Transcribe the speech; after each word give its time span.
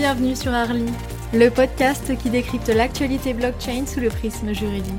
Bienvenue 0.00 0.34
sur 0.34 0.54
Arly, 0.54 0.86
le 1.34 1.50
podcast 1.50 2.16
qui 2.16 2.30
décrypte 2.30 2.68
l'actualité 2.68 3.34
blockchain 3.34 3.84
sous 3.84 4.00
le 4.00 4.08
prisme 4.08 4.54
juridique. 4.54 4.94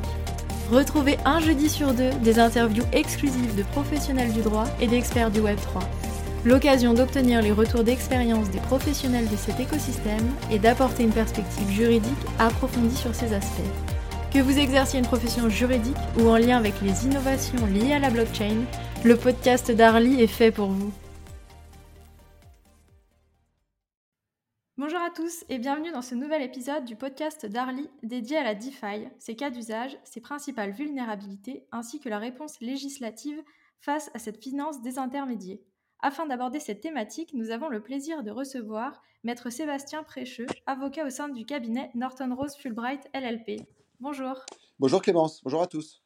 Retrouvez 0.70 1.17
un 1.25 1.39
jeudi 1.39 1.70
sur 1.70 1.95
deux 1.95 2.11
des 2.23 2.38
interviews 2.38 2.84
exclusives 2.93 3.55
de 3.55 3.63
professionnels 3.63 4.31
du 4.31 4.41
droit 4.41 4.66
et 4.79 4.85
d'experts 4.85 5.31
du 5.31 5.39
Web3. 5.39 5.81
L'occasion 6.45 6.93
d'obtenir 6.93 7.41
les 7.41 7.52
retours 7.52 7.84
d'expérience 7.84 8.52
des 8.52 8.59
professionnels 8.59 9.27
de 9.27 9.35
cet 9.38 9.59
écosystème 9.59 10.29
et 10.52 10.59
d'apporter 10.59 11.02
une 11.02 11.09
perspective 11.09 11.71
juridique 11.71 12.13
approfondie 12.38 12.95
sur 12.95 13.15
ces 13.15 13.34
aspects. 13.34 13.71
Que 14.31 14.38
vous 14.38 14.59
exerciez 14.59 14.99
une 14.99 15.07
profession 15.07 15.49
juridique 15.49 15.98
ou 16.20 16.29
en 16.29 16.38
lien 16.38 16.57
avec 16.57 16.76
les 16.84 17.07
innovations 17.07 17.65
liées 17.65 17.93
à 17.93 17.99
la 17.99 18.12
blockchain, 18.12 18.65
le 19.04 19.15
podcast 19.15 19.71
d'Arly 19.71 20.21
est 20.21 20.27
fait 20.27 20.52
pour 20.52 20.70
vous. 20.70 20.91
Et 25.52 25.60
bienvenue 25.60 25.91
dans 25.91 26.02
ce 26.02 26.16
nouvel 26.16 26.41
épisode 26.44 26.86
du 26.86 26.96
podcast 26.96 27.46
d'Arly 27.46 27.90
dédié 28.04 28.38
à 28.38 28.44
la 28.44 28.55
DeFi, 28.55 29.10
ses 29.20 29.36
cas 29.36 29.50
d'usage, 29.50 29.98
ses 30.05 30.22
principales 30.22 30.72
vulnérabilités 30.72 31.66
ainsi 31.74 32.00
que 32.00 32.08
la 32.08 32.20
réponse 32.20 32.62
législative 32.62 33.44
face 33.82 34.10
à 34.14 34.20
cette 34.20 34.41
finance 34.41 34.82
désintermédiée. 34.82 35.62
Afin 36.00 36.26
d'aborder 36.26 36.62
cette 36.62 36.80
thématique, 36.80 37.34
nous 37.34 37.50
avons 37.50 37.68
le 37.68 37.82
plaisir 37.82 38.24
de 38.24 38.32
recevoir 38.32 39.02
Maître 39.26 39.50
Sébastien 39.50 40.04
Précheux, 40.04 40.48
avocat 40.68 41.05
au 41.05 41.10
sein 41.10 41.27
du 41.27 41.46
cabinet 41.46 41.91
Norton 41.96 42.34
Rose 42.34 42.55
Fulbright 42.55 43.10
LLP. 43.13 43.62
Bonjour. 43.99 44.46
Bonjour 44.80 45.02
Clémence, 45.02 45.43
bonjour 45.43 45.63
à 45.63 45.68
tous. 45.68 46.02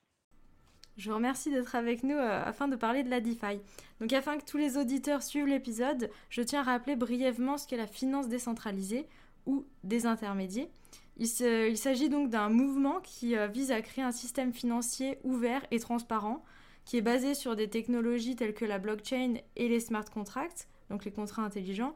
Je 0.97 1.09
vous 1.09 1.17
remercie 1.17 1.51
d'être 1.51 1.75
avec 1.75 2.03
nous 2.03 2.15
euh, 2.15 2.41
afin 2.43 2.67
de 2.67 2.75
parler 2.75 3.03
de 3.03 3.09
la 3.09 3.19
DeFi. 3.21 3.59
Donc 3.99 4.11
afin 4.13 4.37
que 4.37 4.45
tous 4.45 4.57
les 4.57 4.77
auditeurs 4.77 5.21
suivent 5.21 5.45
l'épisode, 5.45 6.09
je 6.29 6.41
tiens 6.41 6.61
à 6.61 6.63
rappeler 6.63 6.95
brièvement 6.95 7.57
ce 7.57 7.67
qu'est 7.67 7.77
la 7.77 7.85
finance 7.85 8.29
décentralisée 8.29 9.05
ou 9.45 9.65
désintermédiée. 9.83 10.69
Il, 11.17 11.27
il 11.41 11.77
s'agit 11.77 12.09
donc 12.09 12.29
d'un 12.29 12.49
mouvement 12.49 12.99
qui 13.01 13.37
euh, 13.37 13.47
vise 13.47 13.71
à 13.71 13.81
créer 13.81 14.03
un 14.03 14.11
système 14.11 14.53
financier 14.53 15.19
ouvert 15.23 15.65
et 15.71 15.79
transparent 15.79 16.43
qui 16.85 16.97
est 16.97 17.01
basé 17.01 17.33
sur 17.33 17.55
des 17.55 17.69
technologies 17.69 18.35
telles 18.35 18.53
que 18.53 18.65
la 18.65 18.77
blockchain 18.77 19.35
et 19.55 19.67
les 19.67 19.79
smart 19.79 20.05
contracts, 20.05 20.67
donc 20.89 21.03
les 21.03 21.11
contrats 21.11 21.41
intelligents. 21.41 21.95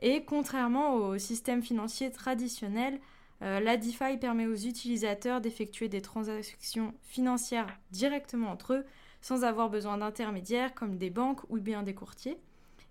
Et 0.00 0.24
contrairement 0.24 0.94
au 0.94 1.16
système 1.16 1.62
financier 1.62 2.10
traditionnel, 2.10 3.00
euh, 3.42 3.60
la 3.60 3.76
DeFi 3.76 4.18
permet 4.20 4.46
aux 4.46 4.54
utilisateurs 4.54 5.40
d'effectuer 5.40 5.88
des 5.88 6.02
transactions 6.02 6.94
financières 7.02 7.78
directement 7.90 8.50
entre 8.50 8.74
eux 8.74 8.84
sans 9.20 9.44
avoir 9.44 9.70
besoin 9.70 9.98
d'intermédiaires 9.98 10.74
comme 10.74 10.98
des 10.98 11.10
banques 11.10 11.42
ou 11.48 11.58
bien 11.58 11.82
des 11.82 11.94
courtiers. 11.94 12.38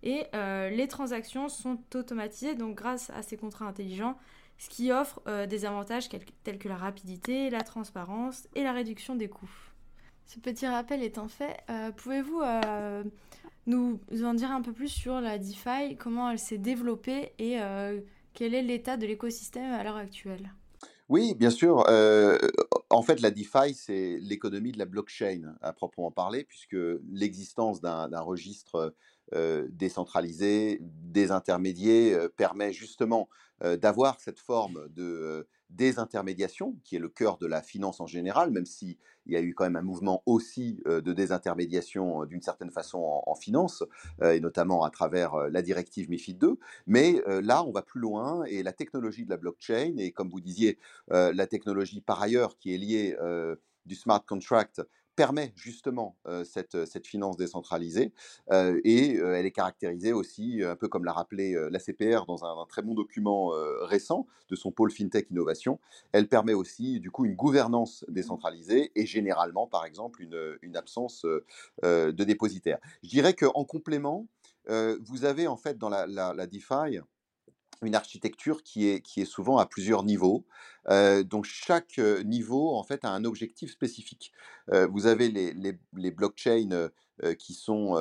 Et 0.06 0.28
euh, 0.36 0.70
les 0.70 0.88
transactions 0.88 1.50
sont 1.50 1.80
automatisées 1.95 2.53
donc 2.53 2.75
grâce 2.75 3.09
à 3.09 3.23
ces 3.23 3.38
contrats 3.38 3.66
intelligents, 3.66 4.17
ce 4.59 4.70
qui 4.70 4.92
offre 4.92 5.20
euh, 5.28 5.47
des 5.47 5.66
avantages 5.66 6.08
tels 6.44 6.59
que 6.59 6.70
la 6.70 6.78
rapidité, 6.78 7.50
la 7.50 7.62
transparence 7.62 8.47
et 8.53 8.64
la 8.64 8.72
réduction 8.72 9.16
des 9.16 9.28
coûts. 9.28 9.50
Ce 10.28 10.39
petit 10.39 10.67
rappel 10.67 11.03
étant 11.03 11.28
fait, 11.28 11.58
pouvez-vous 11.97 12.42
nous 13.67 14.00
en 14.23 14.34
dire 14.34 14.50
un 14.50 14.64
peu 14.64 14.73
plus 14.73 14.88
sur 14.88 15.22
la 15.22 15.38
DeFi, 15.38 15.97
comment 16.00 16.31
elle 16.31 16.40
s'est 16.40 16.58
développée 16.58 17.34
et 17.38 17.59
quel 18.34 18.56
est 18.56 18.64
l'état 18.64 18.97
de 18.97 19.06
l'écosystème 19.06 19.72
à 19.72 19.84
l'heure 19.84 19.97
actuelle? 19.97 20.52
Oui, 21.09 21.36
bien 21.36 21.52
sûr. 21.52 21.86
en 22.90 23.02
fait, 23.03 23.22
la 23.22 23.29
DeFi, 23.29 23.75
c'est 23.75 24.18
l'économie 24.19 24.72
de 24.72 24.79
la 24.79 24.85
blockchain 24.85 25.53
à 25.62 25.74
proprement 25.74 26.09
parler, 26.09 26.44
puisque 26.44 26.78
l'existence 27.12 27.79
d'un 27.81 28.22
registre 28.22 28.96
décentralisé, 29.34 30.80
désintermédié, 30.81 32.18
permet 32.38 32.74
justement 32.74 33.30
d'avoir 33.62 34.19
cette 34.19 34.40
forme 34.40 34.88
de 34.90 35.47
désintermédiation, 35.69 36.75
qui 36.84 36.96
est 36.96 37.00
le 37.00 37.09
cœur 37.09 37.38
de 37.38 37.47
la 37.47 37.62
finance 37.62 38.00
en 38.00 38.06
général, 38.06 38.52
même 38.52 38.66
s'il 38.66 38.97
y 39.25 39.35
a 39.35 39.41
eu 39.41 39.53
quand 39.56 39.64
même 39.64 39.75
un 39.75 39.81
mouvement 39.81 40.22
aussi 40.25 40.81
de 40.85 41.14
désintermédiation 41.14 42.25
d'une 42.25 42.41
certaine 42.41 42.69
façon 42.69 43.00
en, 43.25 43.35
finance, 43.35 43.84
et 44.24 44.40
notamment 44.40 44.84
à 44.84 44.90
travers 44.90 45.35
la 45.50 45.62
directive 45.62 46.09
MIFID 46.09 46.38
2. 46.38 46.59
Mais 46.88 47.22
là, 47.41 47.64
on 47.64 47.72
va 47.72 47.81
plus 47.81 48.00
loin, 48.00 48.44
et 48.46 48.62
la 48.62 48.74
technologie 48.74 49.25
de 49.25 49.30
la 49.31 49.38
blockchain, 49.38 49.96
et 49.97 50.12
comme 50.12 50.30
vous 50.30 50.41
disiez, 50.41 50.78
la 51.09 51.47
technologie 51.47 52.02
par 52.02 52.22
ailleurs 52.22 52.58
qui 52.58 52.74
est 52.74 52.78
liée 52.78 53.18
du 53.85 53.96
smart 53.96 54.24
contract 54.25 54.81
permet 55.16 55.53
justement 55.56 56.16
cette, 56.44 56.86
cette, 56.86 57.08
finance 57.08 57.38
décentralisée 57.38 58.12
et 58.52 59.16
elle 59.16 59.46
est 59.46 59.52
caractérisée 59.52 60.14
aussi, 60.14 60.62
un 60.64 60.76
peu 60.76 60.88
comme 60.88 61.06
l'a 61.06 61.14
rappelé 61.14 61.56
la 61.72 61.80
CPR 61.80 62.26
dans 62.26 62.44
un, 62.46 62.66
très 62.68 62.81
bon 62.81 62.94
document 62.94 63.52
récent 63.81 64.28
de 64.50 64.56
son 64.56 64.72
pôle 64.72 64.92
FinTech 64.92 65.30
Innovation, 65.31 65.80
elle 66.12 66.28
permet 66.28 66.53
aussi 66.53 67.00
du 67.00 67.12
coup 67.12 67.26
une 67.26 67.36
gouvernance 67.36 68.06
décentralisée 68.08 68.92
et 68.96 69.06
généralement 69.06 69.68
par 69.68 69.86
exemple 69.86 70.22
une, 70.22 70.58
une 70.62 70.76
absence 70.76 71.26
de 71.84 72.24
dépositaire. 72.24 72.80
Je 73.03 73.09
dirais 73.09 73.34
qu'en 73.34 73.64
complément, 73.66 74.28
vous 74.68 75.26
avez 75.26 75.47
en 75.47 75.58
fait 75.58 75.78
dans 75.78 75.90
la, 75.90 76.08
la, 76.08 76.34
la 76.34 76.47
DeFi, 76.47 77.00
une 77.84 77.96
architecture 77.96 78.63
qui 78.63 78.88
est, 78.88 79.02
qui 79.02 79.22
est 79.22 79.25
souvent 79.25 79.58
à 79.58 79.66
plusieurs 79.66 80.03
niveaux. 80.03 80.46
donc 80.90 81.46
chaque 81.46 81.97
niveau 82.25 82.75
en 82.75 82.84
fait 82.84 83.03
a 83.06 83.09
un 83.09 83.25
objectif 83.25 83.72
spécifique. 83.72 84.31
vous 84.72 85.08
avez 85.08 85.30
les, 85.30 85.53
les, 85.53 85.78
les 85.94 86.12
blockchains 86.12 86.90
qui 87.40 87.53
sont 87.53 87.96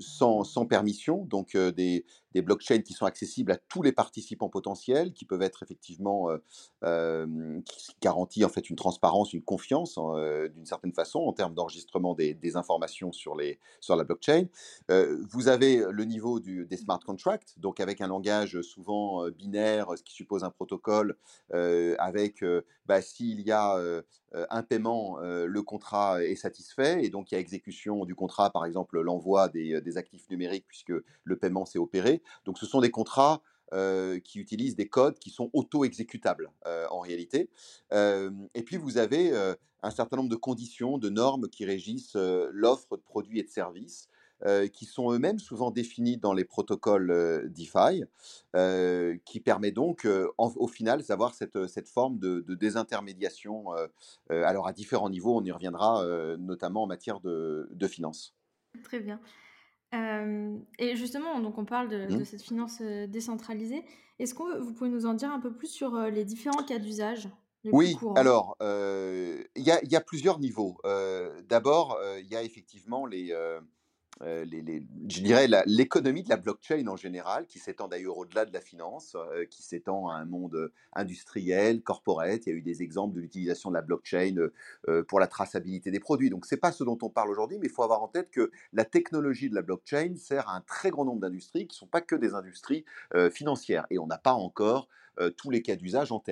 sans, 0.00 0.66
permission, 0.66 1.24
donc 1.26 1.56
des, 1.56 2.04
blockchains 2.42 2.80
qui 2.80 2.92
sont 2.92 3.06
accessibles 3.06 3.52
à 3.52 3.56
tous 3.56 3.82
les 3.82 3.92
participants 3.92 4.48
potentiels, 4.48 5.12
qui 5.12 5.24
peuvent 5.24 5.42
être 5.42 5.62
effectivement, 5.62 6.28
qui 6.82 7.96
garantissent 8.00 8.44
en 8.44 8.48
fait 8.48 8.68
une 8.70 8.76
transparence, 8.76 9.32
une 9.32 9.42
confiance 9.42 9.98
hein, 9.98 10.48
d'une 10.54 10.66
certaine 10.66 10.92
façon 10.92 11.20
en 11.20 11.32
termes 11.32 11.54
d'enregistrement 11.54 12.14
des, 12.14 12.56
informations 12.56 13.12
sur, 13.12 13.34
les, 13.36 13.58
la 13.88 14.04
blockchain. 14.04 14.46
vous 14.88 15.48
avez 15.48 15.84
le 15.90 16.04
niveau 16.04 16.40
des 16.40 16.76
smart 16.76 17.00
contracts, 17.00 17.58
donc 17.58 17.80
avec 17.80 18.00
un 18.00 18.08
langage 18.08 18.60
souvent 18.62 19.28
binaire, 19.30 19.88
ce 19.96 20.02
qui 20.02 20.14
suppose 20.14 20.44
un 20.44 20.50
protocole, 20.50 21.16
avec 21.52 22.44
bah, 22.86 23.00
s'il 23.00 23.40
y 23.40 23.52
a 23.52 23.78
un 24.32 24.62
paiement, 24.62 25.18
le 25.20 25.62
contrat 25.62 26.22
est 26.22 26.36
satisfait, 26.36 27.04
et 27.04 27.10
donc 27.10 27.30
il 27.30 27.34
y 27.34 27.36
a 27.36 27.40
exécution 27.40 28.04
du 28.04 28.14
contrat 28.14 28.50
par 28.50 28.64
exemple 28.64 29.00
l'envoi 29.00 29.50
euh, 29.54 29.80
des, 29.80 29.96
actifs 29.96 30.28
numériques 30.30 30.66
puisque 30.66 30.92
le 31.24 31.36
paiement 31.36 31.64
s'est 31.64 31.78
opéré. 31.78 32.22
Donc 32.44 32.58
ce 32.58 32.66
sont 32.66 32.80
des 32.80 32.90
contrats 32.90 33.42
qui 34.22 34.38
utilisent 34.38 34.76
des 34.76 34.88
codes 34.88 35.18
qui 35.18 35.30
sont 35.30 35.50
auto-exécutables 35.52 36.50
en 36.90 37.00
réalité. 37.00 37.50
et 37.92 38.62
puis 38.64 38.76
vous 38.76 38.98
avez 38.98 39.32
un 39.82 39.90
certain 39.90 40.16
nombre 40.16 40.30
de 40.30 40.36
conditions, 40.36 40.98
de 40.98 41.08
normes 41.08 41.48
qui 41.48 41.64
régissent 41.64 42.16
l'offre 42.16 42.96
de 42.96 43.02
produits 43.02 43.40
et 43.40 43.42
de 43.42 43.48
services. 43.48 44.08
qui 44.72 44.84
sont 44.84 45.10
eux-mêmes 45.12 45.38
souvent 45.38 45.70
définis 45.70 46.18
dans 46.18 46.34
les 46.34 46.44
protocoles 46.44 47.50
DeFi, 47.52 48.04
qui 49.24 49.40
permet 49.40 49.72
donc 49.72 50.06
au 50.38 50.68
final 50.68 51.02
d'avoir 51.02 51.34
cette, 51.34 51.66
cette, 51.66 51.88
forme 51.88 52.18
de, 52.18 52.54
désintermédiation, 52.54 53.66
alors 54.28 54.68
à 54.68 54.72
différents 54.72 55.10
niveaux, 55.10 55.36
on 55.36 55.42
y 55.42 55.50
reviendra 55.50 56.04
notamment 56.38 56.84
en 56.84 56.86
matière 56.86 57.20
de, 57.20 57.68
de 57.72 57.86
finances. 57.88 58.34
Très 58.82 59.00
bien. 59.00 59.20
Et 60.78 60.96
justement, 60.96 61.40
donc 61.40 61.58
on 61.58 61.64
parle 61.64 61.88
de, 61.88 62.06
mmh. 62.06 62.24
cette 62.24 62.42
finance 62.42 62.80
décentralisée. 62.80 63.84
Est-ce 64.18 64.34
que 64.34 64.58
vous 64.60 64.72
pouvez 64.72 64.90
nous 64.90 65.06
en 65.06 65.14
dire 65.14 65.30
un 65.30 65.40
peu 65.40 65.52
plus 65.52 65.68
sur 65.68 65.98
les 65.98 66.24
différents 66.24 66.64
cas 66.64 66.78
d'usage 66.78 67.28
Oui, 67.64 67.96
alors, 68.16 68.56
il 68.60 69.46
y, 69.56 69.70
y, 69.88 69.96
a 69.96 70.00
plusieurs 70.00 70.38
niveaux. 70.38 70.78
D'abord, 71.48 71.98
il 72.20 72.26
y 72.26 72.36
a 72.36 72.42
effectivement 72.42 73.06
les, 73.06 73.34
euh, 74.22 74.44
je 75.08 75.20
dirais 75.20 75.48
l'économie 75.66 76.22
de 76.22 76.28
la 76.28 76.36
blockchain 76.36 76.86
en 76.86 76.96
général, 76.96 77.46
qui 77.46 77.58
s'étend 77.58 77.88
d'ailleurs 77.88 78.16
au-delà 78.16 78.44
de 78.44 78.52
la 78.52 78.60
finance, 78.60 79.16
euh, 79.16 79.44
qui 79.46 79.62
s'étend 79.62 80.08
à 80.08 80.14
un 80.14 80.24
monde 80.24 80.70
industriel, 80.92 81.82
corporate. 81.82 82.46
Il 82.46 82.50
y 82.50 82.52
a 82.52 82.56
eu 82.56 82.62
des 82.62 82.82
exemples 82.82 83.16
de 83.16 83.20
l'utilisation 83.20 83.70
de 83.70 83.74
la 83.74 83.82
blockchain 83.82 84.36
euh, 84.88 85.02
pour 85.02 85.20
la 85.20 85.26
traçabilité 85.26 85.90
des 85.90 86.00
produits. 86.00 86.30
Donc 86.30 86.46
ce 86.46 86.54
n'est 86.54 86.60
pas 86.60 86.72
ce 86.72 86.84
dont 86.84 86.98
on 87.02 87.10
parle 87.10 87.30
aujourd'hui, 87.30 87.58
mais 87.58 87.66
il 87.66 87.72
faut 87.72 87.82
avoir 87.82 88.02
en 88.02 88.08
tête 88.08 88.30
que 88.30 88.50
la 88.72 88.84
technologie 88.84 89.50
de 89.50 89.54
la 89.54 89.62
blockchain 89.62 90.14
sert 90.16 90.48
à 90.48 90.56
un 90.56 90.60
très 90.60 90.90
grand 90.90 91.04
nombre 91.04 91.20
d'industries 91.20 91.66
qui 91.66 91.76
ne 91.76 91.78
sont 91.78 91.86
pas 91.86 92.00
que 92.00 92.16
des 92.16 92.34
industries 92.34 92.84
financières. 93.32 93.86
Et 93.90 93.98
on 93.98 94.06
n'a 94.06 94.18
pas 94.18 94.32
encore 94.32 94.88
tous 95.36 95.50
les 95.50 95.62
cas 95.62 95.76
d'usage 95.76 96.12
en, 96.12 96.22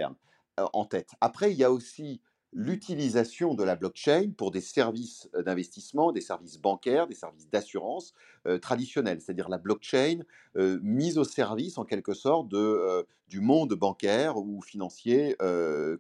en 0.57 0.85
tête. 0.85 1.11
Après, 1.21 1.53
il 1.53 1.59
y 1.59 1.65
a 1.65 1.71
aussi 1.71 2.21
l'utilisation 2.53 3.55
de 3.55 3.65
la 3.65 3.77
blockchain 3.77 4.33
pour 4.37 4.51
des 4.51 4.61
services 4.61 5.29
d'investissement, 5.45 6.13
des 6.13 6.21
services 6.21 6.59
bancaires, 6.59 7.07
des 7.07 7.15
services 7.15 7.49
d'assurance 7.49 8.15
traditionnels, 8.61 9.21
c'est-à-dire 9.21 9.49
la 9.49 9.59
blockchain 9.59 10.21
mise 10.55 11.19
au 11.19 11.25
service 11.25 11.79
en 11.79 11.85
quelque 11.85 12.15
sorte 12.15 12.49
du 12.49 13.41
monde 13.41 13.73
bancaire 13.75 14.37
ou 14.37 14.61
financier 14.61 15.37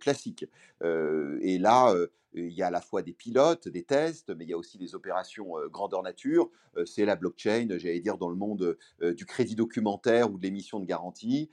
classique. 0.00 0.44
et 0.82 1.58
là, 1.58 1.94
il 2.34 2.52
y 2.52 2.62
a 2.62 2.68
à 2.68 2.70
la 2.70 2.80
fois 2.80 3.02
des 3.02 3.12
pilotes, 3.12 3.68
des 3.68 3.84
tests, 3.84 4.34
mais 4.34 4.44
il 4.44 4.50
y 4.50 4.54
a 4.54 4.58
aussi 4.58 4.78
des 4.78 4.94
opérations 4.94 5.54
grandeur 5.70 6.02
nature. 6.02 6.50
c'est 6.86 7.04
la 7.04 7.16
blockchain, 7.16 7.68
j'allais 7.78 8.00
dire, 8.00 8.18
dans 8.18 8.28
le 8.28 8.36
monde 8.36 8.76
du 9.00 9.26
crédit 9.26 9.54
documentaire 9.54 10.30
ou 10.30 10.38
de 10.38 10.42
l'émission 10.42 10.80
de 10.80 10.86
garantie, 10.86 11.50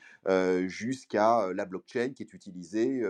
jusqu'à 0.67 1.51
la 1.53 1.65
blockchain 1.65 2.09
qui 2.09 2.23
est 2.23 2.33
utilisée 2.33 3.03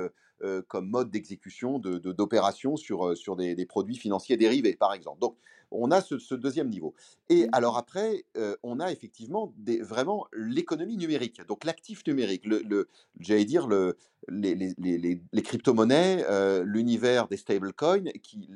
comme 0.68 0.90
mode 0.90 1.12
d'exécution 1.12 1.80
d'opérations 1.80 2.74
de, 2.74 2.80
sur, 2.80 3.18
sur 3.18 3.36
des, 3.36 3.56
des, 3.56 3.66
produits 3.66 3.98
financiers 3.98 4.38
dérivés, 4.38 4.76
par 4.76 4.94
exemple. 4.94 5.20
Donc, 5.20 5.36
on 5.72 5.92
a 5.92 6.02
ce, 6.02 6.34
deuxième 6.36 6.70
niveau. 6.70 6.96
Et 7.30 7.46
mmh. 7.46 7.50
alors 7.52 7.78
après, 7.78 8.26
on 8.64 8.80
a 8.80 8.92
effectivement 8.92 9.54
des, 9.58 9.82
vraiment 9.82 10.26
l'économie 10.34 10.98
numérique, 10.98 11.46
donc 11.48 11.64
l'actif 11.64 12.06
numérique, 12.08 12.46
le, 12.46 12.88
j'allais 13.20 13.46
dire 13.46 13.68
le, 13.68 13.98
les, 14.30 14.56
les, 14.56 15.42
crypto-monnaies, 15.42 16.26
l'univers 16.64 17.28
des 17.28 17.38
stablecoins, 17.38 18.06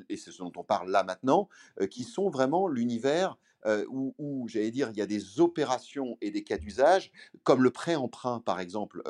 et 0.09 0.17
c'est 0.17 0.31
ce 0.31 0.39
dont 0.39 0.53
on 0.55 0.63
parle 0.63 0.89
là 0.89 1.03
maintenant, 1.03 1.49
qui 1.89 2.03
sont 2.03 2.29
vraiment 2.29 2.67
l'univers 2.67 3.37
où, 3.89 4.47
j'allais 4.47 4.71
dire, 4.71 4.89
il 4.91 4.97
y 4.97 5.01
a 5.01 5.05
des 5.05 5.39
opérations 5.39 6.17
et 6.21 6.31
des 6.31 6.43
cas 6.43 6.57
d'usage, 6.57 7.11
comme 7.43 7.63
le 7.63 7.71
prêt-emprunt, 7.71 8.39
par 8.39 8.59
exemple, 8.59 9.03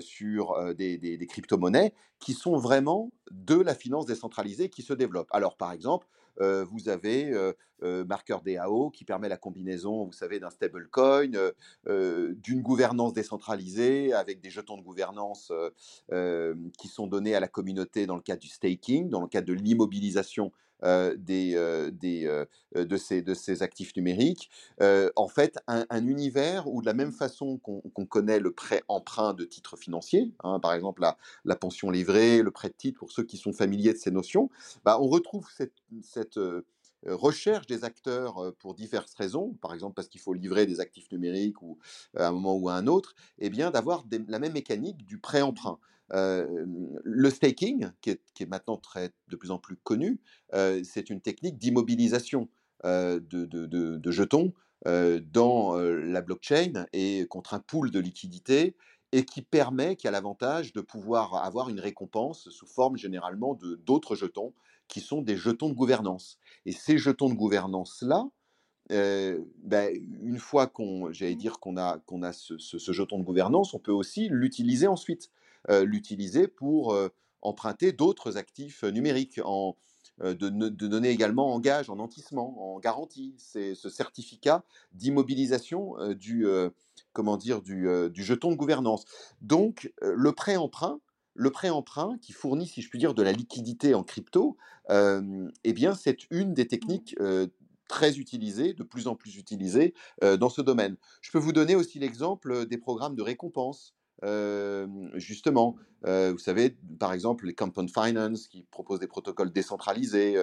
sur 0.00 0.74
des, 0.74 0.98
des 0.98 1.26
crypto-monnaies, 1.26 1.92
qui 2.18 2.32
sont 2.32 2.56
vraiment 2.56 3.12
de 3.30 3.56
la 3.56 3.74
finance 3.74 4.06
décentralisée 4.06 4.68
qui 4.70 4.82
se 4.82 4.92
développe. 4.92 5.28
Alors, 5.30 5.56
par 5.56 5.72
exemple, 5.72 6.06
vous 6.40 6.88
avez 6.88 7.52
marqueur 7.80 8.40
DAO 8.40 8.90
qui 8.90 9.04
permet 9.04 9.28
la 9.28 9.36
combinaison, 9.36 10.06
vous 10.06 10.12
savez, 10.12 10.40
d'un 10.40 10.50
stablecoin, 10.50 11.52
d'une 11.86 12.62
gouvernance 12.62 13.12
décentralisée 13.12 14.14
avec 14.14 14.40
des 14.40 14.50
jetons 14.50 14.78
de 14.78 14.82
gouvernance 14.82 15.52
qui 16.78 16.88
sont 16.88 17.06
donnés 17.06 17.34
à 17.34 17.40
la 17.40 17.48
communauté 17.48 18.06
dans 18.06 18.16
le 18.16 18.22
cadre 18.22 18.40
du 18.40 18.48
staking, 18.48 19.10
dans 19.10 19.20
le 19.20 19.28
cadre 19.28 19.46
de 19.46 19.52
l'immobilisation 19.52 20.50
des, 20.82 21.90
des, 21.92 22.44
de, 22.74 22.96
ces, 22.96 23.22
de 23.22 23.34
ces 23.34 23.62
actifs 23.62 23.96
numériques. 23.96 24.50
en 24.80 25.28
fait, 25.28 25.58
un, 25.66 26.06
univers 26.06 26.68
où 26.68 26.80
de 26.80 26.86
la 26.86 26.94
même 26.94 27.12
façon 27.12 27.58
qu'on 27.58 28.06
connaît 28.06 28.38
le 28.38 28.52
prêt-emprunt 28.52 29.34
de 29.34 29.44
titres 29.44 29.76
financiers, 29.76 30.32
hein, 30.42 30.60
par 30.60 30.74
exemple 30.74 31.02
la, 31.02 31.16
la, 31.44 31.56
pension 31.56 31.90
livrée, 31.90 32.42
le 32.42 32.50
prêt 32.50 32.68
de 32.68 32.74
titre, 32.74 32.98
pour 32.98 33.12
ceux 33.12 33.24
qui 33.24 33.36
sont 33.36 33.52
familiers 33.52 33.92
de 33.92 33.98
ces 33.98 34.10
notions, 34.10 34.50
bah, 34.84 34.98
on 35.00 35.06
retrouve 35.08 35.48
cette 36.02 36.38
recherche 37.06 37.66
des 37.66 37.84
acteurs 37.84 38.54
pour 38.58 38.74
diverses 38.74 39.14
raisons, 39.14 39.54
par 39.60 39.74
exemple 39.74 39.94
parce 39.94 40.08
qu'il 40.08 40.20
faut 40.20 40.32
livrer 40.34 40.66
des 40.66 40.80
actifs 40.80 41.10
numériques 41.12 41.62
ou 41.62 41.78
à 42.16 42.28
un 42.28 42.32
moment 42.32 42.56
ou 42.56 42.68
à 42.68 42.74
un 42.74 42.86
autre, 42.86 43.14
eh 43.38 43.50
bien 43.50 43.70
d'avoir 43.70 44.04
la 44.28 44.38
même 44.38 44.52
mécanique 44.52 45.04
du 45.04 45.18
prêt-emprunt 45.18 45.78
le 46.10 47.30
staking, 47.30 47.90
qui 48.00 48.10
est, 48.10 48.20
qui 48.34 48.42
est, 48.42 48.46
maintenant 48.46 48.76
très, 48.76 49.10
de 49.28 49.36
plus 49.36 49.50
en 49.50 49.58
plus 49.58 49.76
connu, 49.76 50.20
c'est 50.52 51.10
une 51.10 51.20
technique 51.20 51.58
d'immobilisation 51.58 52.48
de, 52.84 53.20
de, 53.20 53.66
de, 53.66 54.10
jetons 54.10 54.52
dans 54.84 55.76
la 55.76 56.20
blockchain 56.20 56.86
et 56.92 57.26
contre 57.28 57.54
un 57.54 57.60
pool 57.60 57.90
de 57.90 58.00
liquidités 58.00 58.76
et 59.14 59.24
qui 59.24 59.42
permet, 59.42 59.94
qui 59.94 60.08
a 60.08 60.10
l'avantage 60.10 60.72
de 60.72 60.80
pouvoir 60.80 61.36
avoir 61.44 61.68
une 61.68 61.78
récompense 61.78 62.48
sous 62.50 62.66
forme 62.66 62.96
généralement 62.96 63.54
de 63.54 63.76
d'autres 63.76 64.16
jetons 64.16 64.52
qui 64.88 65.00
sont 65.00 65.22
des 65.22 65.36
jetons 65.36 65.68
de 65.68 65.74
gouvernance. 65.74 66.38
Et 66.66 66.72
ces 66.72 66.98
jetons 66.98 67.28
de 67.28 67.34
gouvernance-là, 67.34 68.28
ben, 68.88 69.94
une 70.20 70.38
fois 70.38 70.66
qu'on, 70.66 71.12
j'allais 71.12 71.36
dire 71.36 71.60
qu'on 71.60 71.76
a, 71.76 72.00
qu'on 72.00 72.22
a 72.22 72.32
ce, 72.32 72.58
ce, 72.58 72.92
jeton 72.92 73.18
de 73.20 73.24
gouvernance, 73.24 73.72
on 73.72 73.78
peut 73.78 73.92
aussi 73.92 74.28
l'utiliser 74.30 74.88
ensuite. 74.88 75.30
Euh, 75.70 75.84
l'utiliser 75.84 76.46
pour 76.46 76.92
euh, 76.92 77.08
emprunter 77.40 77.92
d'autres 77.92 78.36
actifs 78.36 78.82
numériques, 78.82 79.40
en, 79.42 79.76
euh, 80.22 80.34
de, 80.34 80.48
donner 80.48 81.10
également 81.10 81.54
en 81.54 81.60
gage, 81.60 81.90
en 81.90 81.96
nantissement, 81.96 82.74
en 82.74 82.78
garantie. 82.78 83.34
C'est 83.38 83.74
ce 83.74 83.88
certificat 83.88 84.64
d'immobilisation 84.92 85.96
du, 86.14 86.46
comment 87.12 87.36
dire, 87.36 87.62
du, 87.62 88.12
jeton 88.14 88.50
de 88.50 88.56
gouvernance. 88.56 89.04
Donc, 89.40 89.92
le 90.02 90.32
prêt-emprunt, 90.32 91.00
le 91.34 91.50
prêt-emprunt 91.50 92.16
qui 92.20 92.32
fournit, 92.32 92.66
si 92.66 92.82
je 92.82 92.88
puis 92.88 92.98
dire, 92.98 93.14
de 93.14 93.22
la 93.22 93.32
liquidité 93.32 93.94
en 93.94 94.04
crypto, 94.04 94.56
eh 94.90 95.72
bien, 95.72 95.94
c'est 95.94 96.30
une 96.30 96.54
des 96.54 96.66
techniques 96.66 97.16
très 97.88 98.18
utilisées, 98.18 98.72
de 98.72 98.82
plus 98.82 99.08
en 99.08 99.16
plus 99.16 99.36
utilisées 99.36 99.94
dans 100.22 100.48
ce 100.48 100.60
domaine. 100.60 100.96
Je 101.22 101.30
peux 101.30 101.38
vous 101.38 101.52
donner 101.52 101.74
aussi 101.74 101.98
l'exemple 101.98 102.66
des 102.66 102.78
programmes 102.78 103.16
de 103.16 103.22
récompense 103.22 103.94
justement, 105.14 105.76
vous 106.02 106.38
savez, 106.38 106.76
par 106.98 107.12
exemple, 107.12 107.46
les 107.46 107.54
Compound 107.54 107.90
Finance 107.90 108.48
qui 108.48 108.64
proposent 108.70 109.00
des 109.00 109.06
protocoles 109.06 109.52
décentralisés 109.52 110.36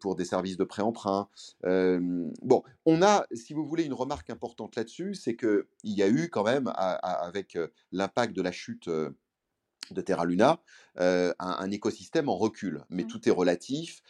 pour 0.00 0.16
des 0.16 0.24
services 0.24 0.56
de 0.56 0.64
prêt-emprunt. 0.64 1.28
bon, 1.62 2.62
on 2.86 3.02
a, 3.02 3.26
si 3.32 3.54
vous 3.54 3.66
voulez, 3.66 3.84
une 3.84 3.94
remarque 3.94 4.30
importante 4.30 4.76
là-dessus, 4.76 5.14
c'est 5.14 5.36
qu'il 5.36 5.64
y 5.84 6.02
a 6.02 6.08
eu 6.08 6.28
quand 6.28 6.44
même, 6.44 6.72
avec 6.76 7.58
l'impact 7.92 8.34
de 8.34 8.42
la 8.42 8.52
chute 8.52 8.88
de 8.88 10.00
Terra 10.00 10.24
Luna, 10.24 10.60
un, 10.96 11.70
écosystème 11.70 12.28
en 12.28 12.36
recul. 12.36 12.84
Mais 12.90 13.04
mmh. 13.04 13.08
tout 13.08 13.28
est 13.28 13.32
relatif 13.32 14.02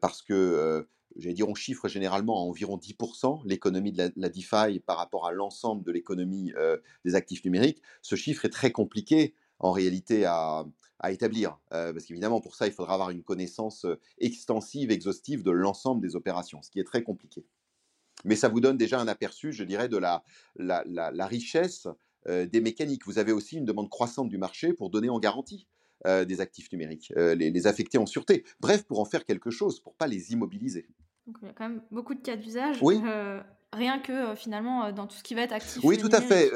parce 0.00 0.22
que 0.22 0.86
j'allais 1.18 1.34
dire, 1.34 1.48
on 1.48 1.54
chiffre 1.54 1.88
généralement 1.88 2.38
à 2.38 2.48
environ 2.48 2.76
10% 2.76 3.42
l'économie 3.44 3.92
de 3.92 4.10
la, 4.16 4.28
DeFi 4.28 4.80
par 4.80 4.96
rapport 4.96 5.26
à 5.26 5.32
l'ensemble 5.32 5.84
de 5.84 5.92
l'économie 5.92 6.52
euh, 6.56 6.78
des 7.04 7.14
actifs 7.14 7.44
numériques. 7.44 7.82
Ce 8.02 8.14
chiffre 8.14 8.44
est 8.44 8.50
très 8.50 8.70
compliqué 8.70 9.34
en 9.58 9.72
réalité 9.72 10.24
à, 10.24 10.64
établir, 11.10 11.58
euh, 11.72 11.92
parce 11.92 12.06
qu'évidemment, 12.06 12.40
pour 12.40 12.56
ça, 12.56 12.66
il 12.66 12.72
faudra 12.72 12.94
avoir 12.94 13.10
une 13.10 13.22
connaissance 13.22 13.84
euh, 13.84 14.00
extensive, 14.18 14.90
exhaustive 14.90 15.44
de 15.44 15.52
l'ensemble 15.52 16.00
des 16.00 16.16
opérations, 16.16 16.60
ce 16.62 16.70
qui 16.70 16.80
est 16.80 16.84
très 16.84 17.02
compliqué. 17.02 17.44
Mais 18.24 18.34
ça 18.34 18.48
vous 18.48 18.60
donne 18.60 18.76
déjà 18.76 19.00
un 19.00 19.06
aperçu, 19.06 19.52
je 19.52 19.62
dirais, 19.62 19.88
de 19.88 19.96
la, 19.96 20.22
richesse 21.26 21.86
des 22.26 22.60
mécaniques. 22.60 23.06
Vous 23.06 23.20
avez 23.20 23.30
aussi 23.30 23.56
une 23.56 23.64
demande 23.64 23.88
croissante 23.88 24.28
du 24.28 24.38
marché 24.38 24.72
pour 24.72 24.90
donner 24.90 25.08
en 25.08 25.20
garantie. 25.20 25.68
des 26.04 26.40
actifs 26.40 26.70
numériques, 26.72 27.12
les, 27.16 27.50
les, 27.50 27.66
affecter 27.68 27.96
en 27.96 28.06
sûreté. 28.06 28.44
Bref, 28.58 28.84
pour 28.84 28.98
en 28.98 29.04
faire 29.04 29.24
quelque 29.24 29.50
chose, 29.50 29.78
pour 29.78 29.94
pas 29.94 30.08
les 30.08 30.32
immobiliser. 30.32 30.88
Donc 31.28 31.36
il 31.42 31.46
y 31.46 31.50
a 31.50 31.52
quand 31.52 31.68
même 31.68 31.82
beaucoup 31.90 32.14
de 32.14 32.22
cas 32.22 32.36
d'usage. 32.36 32.78
Oui. 32.80 32.98
Euh, 33.04 33.38
rien 33.74 34.00
que 34.00 34.12
euh, 34.12 34.34
finalement 34.34 34.86
euh, 34.86 34.92
dans 34.92 35.06
tout 35.06 35.16
ce 35.16 35.22
qui 35.22 35.34
va 35.34 35.42
être 35.42 35.52
actif. 35.52 35.84
Oui, 35.84 35.98
tout 35.98 36.08
à 36.10 36.22
fait. 36.22 36.50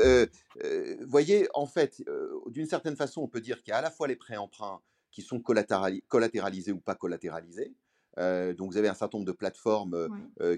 Vous 1.01 1.09
voyez, 1.09 1.47
en 1.55 1.67
fait, 1.67 2.03
d'une 2.47 2.67
certaine 2.67 2.97
façon, 2.97 3.21
on 3.21 3.29
peut 3.29 3.43
dire 3.43 3.63
qu'il 3.63 3.71
y 3.71 3.75
a 3.75 3.79
à 3.79 3.83
la 3.83 3.91
fois 3.91 4.09
les 4.09 4.17
prêts-emprunts 4.17 4.81
qui 5.11 5.21
sont 5.21 5.41
collatéralisés 5.41 6.73
ou 6.73 6.81
pas 6.81 6.95
collatéralisés. 6.95 7.75
donc 8.17 8.73
vous 8.73 8.79
avez 8.79 8.89
un 8.89 8.95
certain 8.95 9.19
nombre 9.19 9.27
de 9.27 9.37
plateformes 9.37 10.09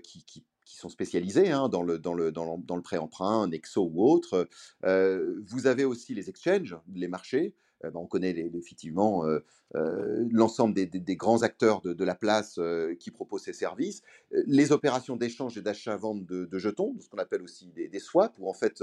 qui, 0.05 0.25
qui, 0.25 0.45
qui, 0.65 0.77
sont 0.77 0.89
spécialisées 0.89 1.51
hein, 1.51 1.69
dans 1.69 1.83
le, 1.83 1.99
dans 1.99 2.15
le, 2.15 2.31
dans 2.31 2.45
le, 2.45 2.63
dans 2.63 2.77
le 2.77 2.83
prêt-emprunt, 2.83 3.49
Nexo 3.49 3.91
ou 3.93 4.09
autre. 4.09 4.49
vous 4.85 5.67
avez 5.67 5.85
aussi 5.85 6.15
les 6.15 6.29
exchanges, 6.29 6.77
les 6.95 7.09
marchés, 7.09 7.57
on 7.95 8.07
connaît 8.07 8.31
effectivement 8.31 9.27
euh, 9.27 9.45
euh, 9.75 10.25
l'ensemble 10.31 10.75
des, 10.75 11.17
grands 11.17 11.43
acteurs 11.43 11.81
de, 11.81 12.05
la 12.05 12.15
place 12.15 12.59
qui 12.99 13.11
proposent 13.11 13.43
ces 13.43 13.53
services. 13.53 14.03
Les 14.47 14.73
opérations 14.73 15.17
d'échange 15.17 15.59
et 15.59 15.63
d'achat-vente 15.63 16.25
de, 16.27 16.59
jetons, 16.59 16.95
ce 17.01 17.09
qu'on 17.09 17.19
appelle 17.19 17.43
aussi 17.43 17.69
des, 17.69 17.99
swaps, 17.99 18.39
où 18.39 18.49
en 18.49 18.55
fait, 18.55 18.83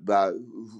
bah, 0.00 0.32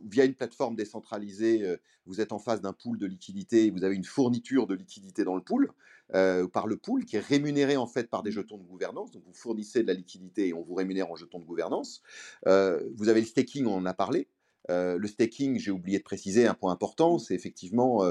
via 0.08 0.24
une 0.24 0.34
plateforme 0.34 0.76
décentralisée, 0.76 1.78
vous 2.06 2.20
êtes 2.20 2.32
en 2.32 2.38
face 2.38 2.60
d'un 2.60 2.72
pool 2.72 2.98
de 2.98 3.06
liquidité, 3.06 3.70
vous 3.70 3.84
avez 3.84 3.94
une 3.94 4.04
fourniture 4.04 4.66
de 4.66 4.74
liquidité 4.74 5.24
dans 5.24 5.36
le 5.36 5.42
pool, 5.42 5.70
par 6.08 6.66
le 6.66 6.76
pool, 6.76 7.04
qui 7.04 7.16
est 7.16 7.24
rémunéré 7.24 7.76
en 7.76 7.86
fait 7.86 8.10
par 8.10 8.22
des 8.22 8.30
jetons 8.30 8.58
de 8.58 8.64
gouvernance. 8.64 9.10
Donc 9.10 9.22
vous 9.26 9.34
fournissez 9.34 9.82
de 9.82 9.88
la 9.88 9.94
liquidité 9.94 10.48
et 10.48 10.54
on 10.54 10.62
vous 10.62 10.74
rémunère 10.74 11.10
en 11.10 11.16
jetons 11.16 11.38
de 11.38 11.44
gouvernance. 11.44 12.02
vous 12.44 13.08
avez 13.08 13.20
le 13.20 13.26
staking, 13.26 13.66
on 13.66 13.76
en 13.76 13.86
a 13.86 13.94
parlé. 13.94 14.28
Euh, 14.70 14.98
le 14.98 15.08
staking, 15.08 15.58
j'ai 15.58 15.70
oublié 15.70 15.98
de 15.98 16.04
préciser 16.04 16.46
un 16.46 16.54
point 16.54 16.72
important, 16.72 17.18
c'est 17.18 17.34
effectivement 17.34 18.04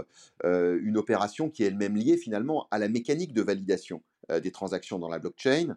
euh, 0.43 0.79
une 0.81 0.98
opération 0.98 1.50
qui 1.50 1.63
est 1.63 1.67
elle-même 1.67 1.95
liée 1.95 2.17
finalement 2.17 2.67
à 2.72 2.77
la 2.77 2.89
mécanique 2.89 3.33
de 3.33 3.41
validation 3.41 4.03
des 4.41 4.51
transactions 4.51 5.00
dans 5.00 5.10
la 5.10 5.19
blockchain, 5.19 5.75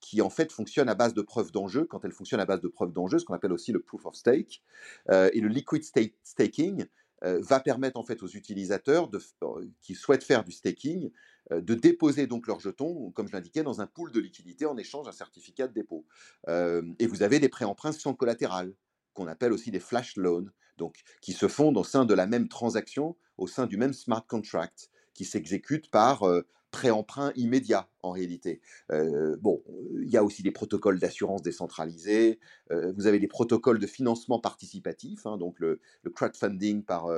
qui, 0.00 0.20
en 0.20 0.28
fait 0.28 0.52
fonctionne 0.52 0.90
à 0.90 0.94
base 0.94 1.14
de 1.14 1.22
preuves 1.22 1.52
d'enjeu. 1.52 1.86
Quand 1.86 2.04
elle 2.04 2.12
fonctionne 2.12 2.38
à 2.38 2.44
base 2.44 2.60
de 2.60 2.68
preuves 2.68 2.92
d'enjeu, 2.92 3.18
ce 3.18 3.24
qu'on 3.24 3.32
appelle 3.32 3.52
aussi 3.52 3.72
le 3.72 3.80
proof 3.80 4.04
of 4.04 4.14
stake, 4.14 4.62
et 5.08 5.40
le 5.40 5.48
liquid 5.48 5.82
staking 6.22 6.84
va 7.22 7.60
permettre 7.60 7.98
en 7.98 8.02
fait 8.02 8.22
aux 8.22 8.28
utilisateurs 8.28 9.08
de, 9.08 9.18
qui 9.80 9.94
souhaitent 9.94 10.22
faire 10.22 10.44
du 10.44 10.52
staking 10.52 11.10
de 11.50 11.74
déposer 11.74 12.26
donc 12.26 12.46
leurs 12.46 12.60
jetons, 12.60 13.10
comme 13.12 13.26
je 13.26 13.32
l'indiquais, 13.32 13.62
dans 13.62 13.80
un 13.80 13.86
pool 13.86 14.12
de 14.12 14.20
liquidité 14.20 14.66
en 14.66 14.76
échange 14.76 15.06
d'un 15.06 15.12
certificat 15.12 15.66
de 15.66 15.72
dépôt. 15.72 16.04
et 16.46 17.06
vous 17.06 17.22
avez 17.22 17.40
des 17.40 17.48
prêts-emprunts 17.48 17.92
sans 17.92 18.12
collatéral 18.12 18.74
qu'on 19.16 19.26
appelle 19.26 19.52
aussi 19.52 19.70
des 19.72 19.80
flash 19.80 20.16
loans, 20.16 20.46
donc 20.76 21.02
qui 21.20 21.32
se 21.32 21.48
font 21.48 21.74
au 21.74 21.84
sein 21.84 22.04
de 22.04 22.14
la 22.14 22.26
même 22.26 22.48
transaction, 22.48 23.16
au 23.38 23.46
sein 23.46 23.66
du 23.66 23.76
même 23.76 23.94
smart 23.94 24.24
contract, 24.26 24.90
qui 25.14 25.24
s'exécute 25.24 25.90
par 25.90 26.24
euh, 26.24 26.42
pré-emprunt 26.70 27.32
immédiat 27.36 27.88
en 28.02 28.10
réalité. 28.10 28.60
Euh, 28.92 29.36
bon, 29.40 29.62
il 30.02 30.10
y 30.10 30.18
a 30.18 30.22
aussi 30.22 30.42
des 30.42 30.50
protocoles 30.50 30.98
d'assurance 30.98 31.42
décentralisés, 31.42 32.38
euh, 32.70 32.92
vous 32.96 33.06
avez 33.06 33.18
des 33.18 33.28
protocoles 33.28 33.78
de 33.78 33.86
financement 33.86 34.38
participatif, 34.38 35.24
hein, 35.26 35.38
donc 35.38 35.58
le, 35.58 35.80
crowdfunding 36.14 36.84
par, 36.84 37.08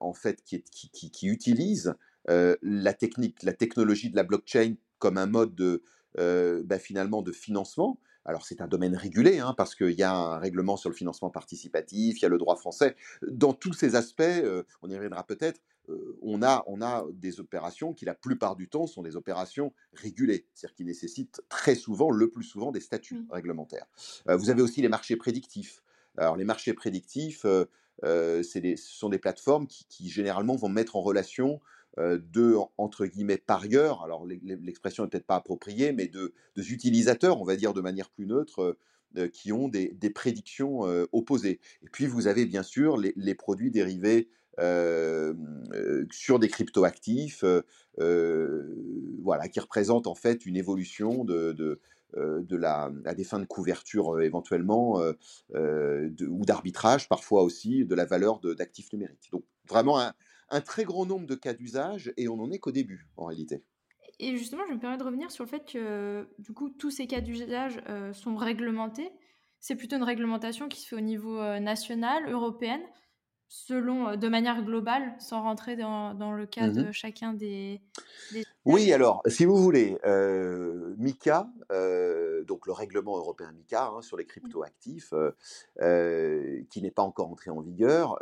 en 0.00 0.12
fait, 0.14 0.42
qui, 0.42 1.28
utilise 1.28 1.94
la 2.26 2.92
technique, 2.92 3.42
la 3.44 3.52
technologie 3.52 4.10
de 4.10 4.16
la 4.16 4.24
blockchain 4.24 4.74
comme 4.98 5.18
un 5.18 5.26
mode 5.26 5.54
de, 5.54 5.82
bah, 6.16 6.78
finalement 6.78 7.22
de 7.22 7.30
financement. 7.30 8.00
Alors 8.24 8.44
c'est 8.46 8.60
un 8.60 8.68
domaine 8.68 8.96
régulé, 8.96 9.38
hein, 9.38 9.54
parce 9.56 9.74
qu'il 9.74 9.92
y 9.92 10.02
a 10.02 10.12
un 10.12 10.38
règlement 10.38 10.76
sur 10.76 10.90
le 10.90 10.94
financement 10.94 11.30
participatif, 11.30 12.18
il 12.18 12.22
y 12.22 12.26
a 12.26 12.28
le 12.28 12.38
droit 12.38 12.56
français. 12.56 12.96
Dans 13.26 13.52
tous 13.52 13.72
ces 13.72 13.96
aspects, 13.96 14.22
on 14.82 14.90
y 14.90 14.94
reviendra 14.94 15.24
peut-être, 15.26 15.60
on, 16.22 16.42
a, 16.42 16.64
on 16.66 16.80
a 16.80 17.04
des 17.12 17.40
opérations 17.40 17.92
qui, 17.92 18.04
la 18.04 18.14
plupart 18.14 18.56
du 18.56 18.68
temps, 18.68 18.86
sont 18.86 19.02
des 19.02 19.16
opérations 19.16 19.72
régulées, 19.92 20.46
c'est-à-dire 20.54 20.74
qui 20.74 20.84
nécessitent 20.84 21.42
très 21.48 21.74
souvent, 21.74 22.10
le 22.10 22.30
plus 22.30 22.44
souvent, 22.44 22.72
des 22.72 22.80
statuts 22.80 23.26
réglementaires. 23.30 23.86
vous 24.26 24.48
avez 24.48 24.62
aussi 24.62 24.80
les 24.80 24.88
marchés 24.88 25.16
prédictifs. 25.16 25.82
Alors 26.16 26.36
les 26.36 26.44
marchés 26.44 26.72
prédictifs, 26.72 27.44
ce 28.02 28.74
sont 28.76 29.08
des 29.10 29.18
plateformes 29.18 29.66
qui, 29.66 29.84
qui, 29.88 30.08
généralement 30.08 30.56
vont 30.56 30.70
mettre 30.70 30.96
en 30.96 31.02
relation 31.02 31.60
euh, 31.60 31.83
de, 31.98 32.56
entre 32.76 33.06
guillemets, 33.06 33.36
parieurs, 33.36 34.02
alors 34.02 34.26
l'expression 34.26 35.04
n'est 35.04 35.10
peut-être 35.10 35.26
pas 35.26 35.36
appropriée, 35.36 35.92
mais 35.92 36.08
de, 36.08 36.34
utilisateurs, 36.56 37.40
on 37.40 37.44
va 37.44 37.56
dire 37.56 37.72
de 37.72 37.80
manière 37.80 38.10
plus 38.10 38.26
neutre, 38.26 38.60
euh, 38.60 38.78
euh, 39.16 39.28
qui 39.28 39.52
ont 39.52 39.68
des, 39.68 39.94
prédictions 40.12 40.80
opposées. 41.12 41.60
Et 41.82 41.88
puis 41.92 42.06
vous 42.06 42.26
avez 42.26 42.46
bien 42.46 42.64
sûr 42.64 42.96
les, 42.96 43.34
produits 43.34 43.70
dérivés 43.70 44.28
sur 46.10 46.38
des 46.38 46.48
cryptoactifs, 46.48 47.44
voilà, 47.96 49.48
qui 49.48 49.60
représentent 49.60 50.08
en 50.08 50.16
fait 50.16 50.46
une 50.46 50.56
évolution 50.56 51.24
de, 51.24 51.52
de, 51.52 52.56
la, 52.56 52.90
à 53.04 53.14
des 53.14 53.24
fins 53.24 53.38
de 53.38 53.46
couverture 53.46 54.20
éventuellement, 54.20 55.00
ou 55.54 56.44
d'arbitrage 56.44 57.08
parfois 57.08 57.44
aussi, 57.44 57.84
de 57.84 57.94
la 57.94 58.06
valeur 58.06 58.40
d'actifs 58.40 58.92
numériques. 58.92 59.28
Donc 59.30 59.44
vraiment 59.68 60.00
un, 60.00 60.12
un 60.50 60.60
très 60.60 60.84
grand 60.84 61.06
nombre 61.06 61.26
de 61.26 61.34
cas 61.34 61.54
d'usage 61.54 62.12
et 62.16 62.28
on 62.28 62.36
n'en 62.36 62.50
est 62.50 62.58
qu'au 62.58 62.72
début 62.72 63.06
en 63.16 63.26
réalité. 63.26 63.62
Et 64.20 64.36
justement, 64.36 64.62
je 64.68 64.74
me 64.74 64.78
permets 64.78 64.96
de 64.96 65.02
revenir 65.02 65.30
sur 65.30 65.44
le 65.44 65.48
fait 65.48 65.64
que 65.64 66.28
du 66.38 66.52
coup, 66.52 66.70
tous 66.70 66.90
ces 66.90 67.06
cas 67.06 67.20
d'usage 67.20 67.80
euh, 67.88 68.12
sont 68.12 68.36
réglementés. 68.36 69.10
C'est 69.60 69.76
plutôt 69.76 69.96
une 69.96 70.04
réglementation 70.04 70.68
qui 70.68 70.80
se 70.80 70.88
fait 70.88 70.96
au 70.96 71.00
niveau 71.00 71.40
euh, 71.40 71.58
national, 71.58 72.28
européen, 72.30 72.80
selon, 73.48 74.08
euh, 74.08 74.16
de 74.16 74.28
manière 74.28 74.62
globale, 74.62 75.14
sans 75.18 75.42
rentrer 75.42 75.74
dans, 75.74 76.14
dans 76.14 76.32
le 76.32 76.46
cas 76.46 76.68
de 76.68 76.82
mmh 76.82 76.92
chacun 76.92 77.32
des, 77.32 77.80
Oui, 78.64 78.92
alors, 78.92 79.22
si 79.26 79.46
vous 79.46 79.56
voulez, 79.56 79.98
MICA, 80.98 81.50
donc 82.46 82.66
le 82.66 82.72
règlement 82.72 83.16
européen 83.16 83.52
MICA 83.52 83.86
hein, 83.86 84.02
sur 84.02 84.16
les 84.16 84.26
cryptoactifs, 84.26 85.12
qui 85.80 86.82
n'est 86.82 86.90
pas 86.90 87.02
encore 87.02 87.30
entré 87.30 87.50
en 87.50 87.62
vigueur, 87.62 88.18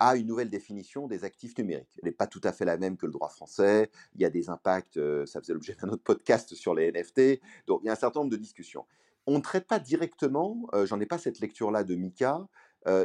a 0.00 0.16
une 0.16 0.26
nouvelle 0.26 0.50
définition 0.50 1.06
des 1.08 1.24
actifs 1.24 1.56
numériques. 1.58 1.98
Elle 2.02 2.08
n'est 2.08 2.14
pas 2.14 2.26
tout 2.26 2.40
à 2.44 2.52
fait 2.52 2.64
la 2.64 2.76
même 2.76 2.96
que 2.96 3.06
le 3.06 3.12
droit 3.12 3.28
français. 3.28 3.90
Il 4.14 4.20
y 4.20 4.24
a 4.24 4.30
des 4.30 4.48
impacts, 4.48 4.96
euh, 4.96 5.26
ça 5.26 5.40
faisait 5.40 5.52
l'objet 5.52 5.74
d'un 5.82 5.88
autre 5.88 6.02
podcast 6.02 6.54
sur 6.54 6.74
les 6.74 6.92
NFT. 6.92 7.40
Donc 7.66 7.80
il 7.82 7.86
y 7.86 7.88
a 7.88 7.92
un 7.92 7.96
certain 7.96 8.20
nombre 8.20 8.30
de 8.30 8.36
discussions. 8.36 8.86
On 9.26 9.36
ne 9.36 9.42
traite 9.42 9.66
pas 9.66 9.78
directement, 9.78 10.68
euh, 10.74 10.84
j'en 10.84 11.00
ai 11.00 11.06
pas 11.06 11.18
cette 11.18 11.40
lecture-là 11.40 11.84
de 11.84 11.94
Mika, 11.94 12.46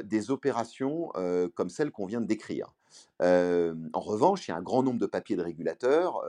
des 0.06 0.32
opérations 0.32 1.12
comme 1.54 1.70
celles 1.70 1.92
qu'on 1.92 2.08
vient 2.08 2.20
de 2.20 2.26
décrire. 2.26 2.74
En 3.20 4.00
revanche, 4.00 4.48
il 4.48 4.52
y 4.52 4.54
a 4.54 4.58
un 4.58 4.62
grand 4.62 4.84
nombre 4.84 5.00
de 5.00 5.06
papiers 5.06 5.36
de 5.36 5.42
régulateurs, 5.42 6.22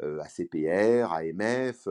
ACPR, 0.00 1.12
AMF, 1.12 1.88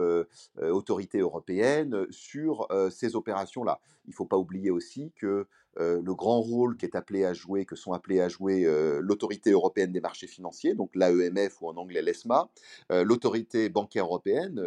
autorités 0.62 1.18
européennes, 1.18 2.06
sur 2.10 2.68
ces 2.90 3.16
opérations-là. 3.16 3.80
Il 4.06 4.10
ne 4.10 4.14
faut 4.14 4.24
pas 4.24 4.38
oublier 4.38 4.70
aussi 4.70 5.12
que 5.16 5.46
le 5.76 6.14
grand 6.14 6.40
rôle 6.40 6.76
qui 6.76 6.86
est 6.86 6.96
appelé 6.96 7.24
à 7.24 7.34
jouer, 7.34 7.64
que 7.64 7.76
sont 7.76 7.92
appelés 7.92 8.20
à 8.20 8.28
jouer 8.28 8.64
l'autorité 9.00 9.50
européenne 9.50 9.92
des 9.92 10.00
marchés 10.00 10.26
financiers, 10.26 10.74
donc 10.74 10.94
l'AEMF 10.94 11.60
ou 11.60 11.68
en 11.68 11.76
anglais 11.76 12.02
l'ESMA, 12.02 12.48
l'autorité 12.90 13.68
bancaire 13.68 14.04
européenne, 14.04 14.60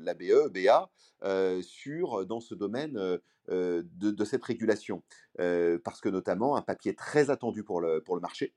l'ABE, 0.00 0.52
BA, 0.52 0.90
sur, 1.62 2.26
dans 2.26 2.40
ce 2.40 2.54
domaine 2.54 3.18
de, 3.48 4.24
cette 4.24 4.44
régulation. 4.44 5.02
parce 5.36 6.00
que 6.00 6.08
notamment, 6.08 6.56
un 6.56 6.62
papier 6.62 6.94
très 6.94 7.30
attendu 7.30 7.62
pour 7.62 7.80
le 7.80 8.20
marché, 8.20 8.54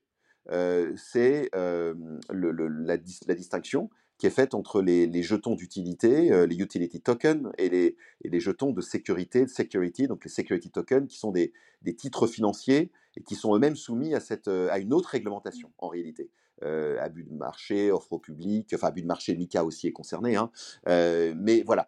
c'est 0.50 1.50
la, 1.54 2.98
distinction 2.98 3.90
qui 4.22 4.28
est 4.28 4.30
faite 4.30 4.54
entre 4.54 4.84
les, 4.84 5.24
jetons 5.24 5.56
d'utilité, 5.56 6.32
euh, 6.32 6.46
les 6.46 6.58
utility 6.58 7.02
tokens, 7.02 7.52
et 7.58 7.70
les, 7.70 7.98
les, 8.24 8.40
jetons 8.40 8.72
de 8.72 8.80
sécurité, 8.80 9.46
de 9.46 9.50
security, 9.50 10.06
donc 10.06 10.24
les 10.24 10.30
security 10.30 10.70
tokens, 10.70 11.08
qui 11.08 11.18
sont 11.18 11.32
des, 11.32 11.52
titres 11.98 12.28
financiers 12.28 12.92
et 13.18 13.24
qui 13.24 13.34
sont 13.34 13.56
eux-mêmes 13.56 13.76
soumis 13.76 14.14
à, 14.14 14.20
cette, 14.20 14.48
à 14.48 14.78
une 14.78 14.94
autre 14.94 15.10
réglementation 15.10 15.72
en 15.80 15.88
réalité. 15.88 16.30
Euh, 16.62 17.02
abus 17.02 17.24
de 17.24 17.34
marché, 17.34 17.92
offre 17.92 18.14
au 18.14 18.20
public, 18.20 18.70
enfin 18.76 18.90
abus 18.90 19.02
de 19.02 19.08
marché, 19.08 19.36
MICA 19.36 19.66
aussi 19.66 19.88
est 19.88 19.92
concerné, 19.92 20.36
hein. 20.36 20.52
mais 20.86 21.64
voilà, 21.66 21.88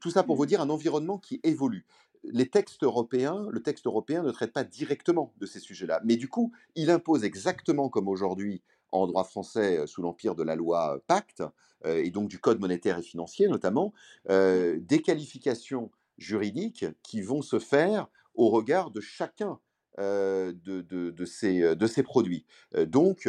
tout 0.00 0.10
ça 0.10 0.22
pour 0.22 0.36
vous 0.36 0.46
dire 0.46 0.60
un 0.60 0.70
environnement 0.70 1.18
qui 1.18 1.40
évolue 1.42 1.84
les 2.24 2.48
textes 2.48 2.82
européens, 2.82 3.46
le 3.50 3.62
texte 3.62 3.86
européen 3.86 4.22
ne 4.22 4.30
traite 4.30 4.52
pas 4.52 4.64
directement 4.64 5.32
de 5.38 5.46
ces 5.46 5.60
sujets-là, 5.60 6.00
mais 6.04 6.16
du 6.16 6.28
coup, 6.28 6.52
il 6.74 6.90
impose 6.90 7.24
exactement 7.24 7.88
comme 7.88 8.08
aujourd'hui 8.08 8.62
en 8.92 9.06
droit 9.06 9.24
français 9.24 9.86
sous 9.86 10.02
l'empire 10.02 10.34
de 10.34 10.42
la 10.42 10.56
loi 10.56 11.02
Pacte, 11.06 11.42
et 11.84 12.10
donc 12.10 12.28
du 12.28 12.38
Code 12.38 12.58
monétaire 12.60 12.98
et 12.98 13.02
financier 13.02 13.48
notamment, 13.48 13.92
des 14.28 15.02
qualifications 15.04 15.90
juridiques 16.16 16.86
qui 17.02 17.20
vont 17.20 17.42
se 17.42 17.58
faire 17.58 18.08
au 18.34 18.48
regard 18.48 18.90
de 18.90 19.00
chacun 19.00 19.58
de, 19.98 21.24
ces, 21.24 22.02
produits. 22.02 22.46
donc, 22.86 23.28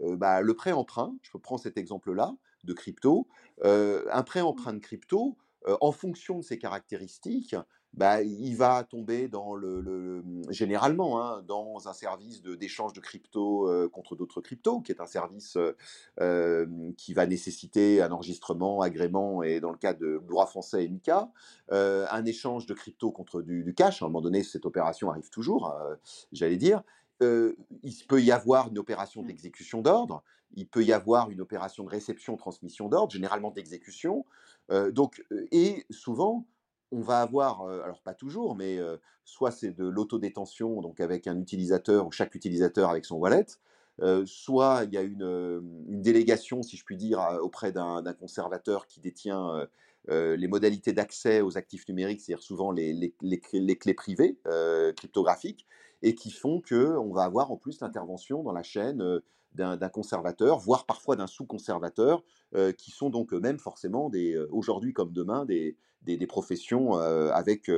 bah, 0.00 0.40
le 0.42 0.54
prêt-emprunt, 0.54 1.16
je 1.22 1.36
prends 1.38 1.58
cet 1.58 1.76
exemple-là 1.76 2.34
de 2.64 2.72
crypto, 2.72 3.28
un 3.62 4.22
prêt-emprunt 4.22 4.74
de 4.74 4.80
crypto, 4.80 5.36
en 5.80 5.92
fonction 5.92 6.38
de 6.38 6.44
ses 6.44 6.58
caractéristiques, 6.58 7.56
bah, 7.94 8.22
il 8.22 8.54
va 8.56 8.84
tomber 8.84 9.28
dans 9.28 9.54
le, 9.54 10.22
généralement 10.50 11.20
hein, 11.20 11.42
dans 11.46 11.88
un 11.88 11.92
service 11.92 12.42
d'échange 12.42 12.92
de, 12.92 13.00
crypto 13.00 13.68
euh, 13.68 13.88
contre 13.88 14.14
d'autres 14.14 14.40
cryptos, 14.40 14.80
qui 14.80 14.92
est 14.92 15.00
un 15.00 15.06
service 15.06 15.58
euh, 16.20 16.66
qui 16.96 17.14
va 17.14 17.26
nécessiter 17.26 18.02
un 18.02 18.12
enregistrement, 18.12 18.82
agrément, 18.82 19.42
et 19.42 19.60
dans 19.60 19.72
le 19.72 19.78
cas 19.78 19.94
de 19.94 20.22
droit 20.28 20.46
français 20.46 20.84
et 20.84 20.88
MICA, 20.88 21.30
un 21.70 22.24
échange 22.24 22.66
de 22.66 22.74
crypto 22.74 23.10
contre 23.10 23.42
du, 23.42 23.74
cash. 23.74 24.02
À 24.02 24.04
un 24.04 24.08
moment 24.08 24.20
donné, 24.20 24.42
cette 24.42 24.66
opération 24.66 25.10
arrive 25.10 25.30
toujours, 25.30 25.74
j'allais 26.32 26.56
dire. 26.56 26.82
il 27.20 28.06
peut 28.08 28.22
y 28.22 28.30
avoir 28.30 28.68
une 28.68 28.78
opération 28.78 29.22
mmh. 29.22 29.26
d'exécution 29.26 29.82
d'ordre, 29.82 30.22
il 30.54 30.68
peut 30.68 30.84
y 30.84 30.92
avoir 30.92 31.30
une 31.30 31.40
opération 31.40 31.84
de 31.84 31.90
réception-transmission 31.90 32.88
d'ordre, 32.88 33.12
généralement 33.12 33.50
d'exécution. 33.50 34.24
donc, 34.92 35.24
et 35.50 35.84
souvent, 35.90 36.46
on 36.92 37.00
va 37.00 37.20
avoir, 37.20 37.66
alors 37.66 38.02
pas 38.02 38.14
toujours, 38.14 38.56
mais 38.56 38.78
soit 39.24 39.50
c'est 39.50 39.72
de 39.72 39.86
l'autodétention, 39.86 40.80
donc 40.80 41.00
avec 41.00 41.26
un 41.26 41.38
utilisateur 41.38 42.06
ou 42.06 42.12
chaque 42.12 42.34
utilisateur 42.34 42.90
avec 42.90 43.04
son 43.04 43.16
wallet, 43.16 43.46
soit 44.24 44.84
il 44.84 44.94
y 44.94 44.96
a 44.96 45.02
une, 45.02 45.60
délégation, 45.86 46.62
si 46.62 46.76
je 46.76 46.84
puis 46.84 46.96
dire, 46.96 47.20
auprès 47.42 47.72
d'un 47.72 48.14
conservateur 48.14 48.86
qui 48.86 49.00
détient 49.00 49.66
les 50.08 50.48
modalités 50.48 50.92
d'accès 50.92 51.40
aux 51.42 51.58
actifs 51.58 51.86
numériques, 51.88 52.20
c'est-à-dire 52.22 52.42
souvent 52.42 52.72
les, 52.72 53.14
clés, 53.20 53.94
privées 53.94 54.38
cryptographiques, 54.96 55.66
et 56.02 56.14
qui 56.14 56.30
font 56.30 56.60
qu'on 56.60 57.12
va 57.12 57.24
avoir 57.24 57.50
en 57.50 57.56
plus 57.56 57.80
l'intervention 57.80 58.42
dans 58.42 58.52
la 58.52 58.62
chaîne 58.62 59.20
d'un 59.54 59.88
conservateur, 59.88 60.58
voire 60.58 60.86
parfois 60.86 61.16
d'un 61.16 61.26
sous-conservateur, 61.26 62.22
qui 62.76 62.90
sont 62.90 63.10
donc 63.10 63.32
eux-mêmes 63.32 63.58
forcément, 63.58 64.10
aujourd'hui 64.50 64.92
comme 64.92 65.12
demain, 65.12 65.44
des, 65.44 65.76
professions 66.28 66.94
avec 66.94 67.70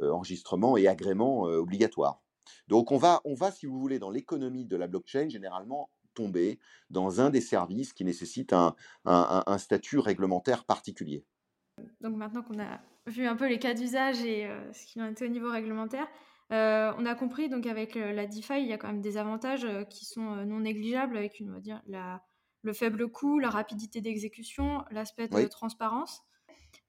enregistrement 0.00 0.76
et 0.76 0.88
agrément 0.88 1.42
obligatoire. 1.42 2.20
Donc 2.66 2.92
on 2.92 2.96
va, 2.96 3.20
on 3.24 3.34
va, 3.34 3.50
si 3.50 3.66
vous 3.66 3.78
voulez, 3.78 3.98
dans 3.98 4.10
l'économie 4.10 4.64
de 4.64 4.76
la 4.76 4.86
blockchain, 4.86 5.28
généralement 5.28 5.90
tomber 6.14 6.58
dans 6.90 7.20
un 7.20 7.30
des 7.30 7.40
services 7.40 7.92
qui 7.92 8.04
nécessite 8.04 8.52
un, 8.52 8.74
un, 9.04 9.58
statut 9.58 9.98
réglementaire 9.98 10.64
particulier. 10.64 11.24
Donc 12.00 12.16
maintenant 12.16 12.42
qu'on 12.42 12.58
a 12.58 12.80
vu 13.06 13.26
un 13.26 13.36
peu 13.36 13.48
les 13.48 13.58
cas 13.58 13.74
d'usage 13.74 14.20
et 14.22 14.50
ce 14.72 14.86
qui 14.86 15.00
en 15.00 15.06
était 15.06 15.26
au 15.26 15.30
niveau 15.30 15.50
réglementaire, 15.50 16.08
on 16.50 17.06
a 17.06 17.14
compris 17.14 17.48
donc 17.48 17.66
avec 17.66 17.94
la 17.94 18.26
DeFi, 18.26 18.60
il 18.60 18.66
y 18.66 18.72
a 18.72 18.78
quand 18.78 18.88
même 18.88 19.00
des 19.00 19.16
avantages 19.16 19.66
qui 19.90 20.04
sont 20.04 20.44
non 20.46 20.60
négligeables 20.60 21.16
avec 21.16 21.40
une, 21.40 21.50
on 21.50 21.54
va 21.54 21.60
dire, 21.60 21.82
la, 21.86 22.22
le 22.62 22.72
faible 22.72 23.10
coût, 23.10 23.38
la 23.38 23.50
rapidité 23.50 24.00
d'exécution, 24.00 24.84
l'aspect 24.90 25.28
de 25.28 25.46
transparence. 25.46 26.22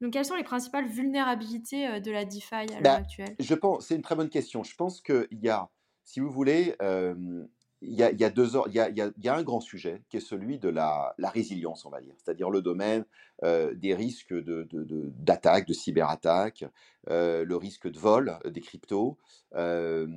Donc, 0.01 0.13
quelles 0.13 0.25
sont 0.25 0.35
les 0.35 0.43
principales 0.43 0.87
vulnérabilités 0.87 1.87
euh, 1.87 1.99
de 1.99 2.11
la 2.11 2.25
DeFi 2.25 2.53
à 2.53 2.65
l'heure 2.65 2.81
bah, 2.81 2.95
actuelle? 2.95 3.35
Je 3.39 3.55
pense, 3.55 3.87
c'est 3.87 3.95
une 3.95 4.01
très 4.01 4.15
bonne 4.15 4.29
question. 4.29 4.63
Je 4.63 4.75
pense 4.75 5.01
qu'il 5.01 5.27
y 5.31 5.49
a, 5.49 5.69
si 6.03 6.19
vous 6.19 6.29
voulez, 6.29 6.75
il 7.81 7.93
y 7.93 8.03
a, 8.03 8.11
il 8.11 8.19
y 8.19 8.25
a 8.25 8.29
deux 8.29 8.49
il 8.67 8.73
y 8.73 8.79
a, 8.79 8.89
il 8.89 8.97
y 8.97 9.01
a- 9.01 9.11
il 9.17 9.23
y 9.23 9.29
a 9.29 9.35
un 9.35 9.43
grand 9.43 9.61
sujet 9.61 10.03
qui 10.09 10.17
est 10.17 10.21
celui 10.21 10.59
de 10.59 10.69
la, 10.69 11.13
la 11.17 11.29
résilience, 11.29 11.85
on 11.85 11.89
va 11.89 12.01
dire, 12.01 12.15
c'est-à-dire 12.17 12.49
le 12.49 12.61
domaine 12.61 13.05
euh, 13.43 13.73
des 13.73 13.95
risques 13.95 14.33
de, 14.33 14.63
de, 14.63 14.83
de- 14.83 15.11
d'attaques, 15.17 15.67
de 15.67 15.73
cyberattaques, 15.73 16.65
euh, 17.09 17.45
le 17.45 17.55
risque 17.55 17.89
de 17.89 17.97
vol 17.97 18.37
euh, 18.45 18.49
des 18.49 18.61
cryptos. 18.61 19.17
Euh, 19.55 20.07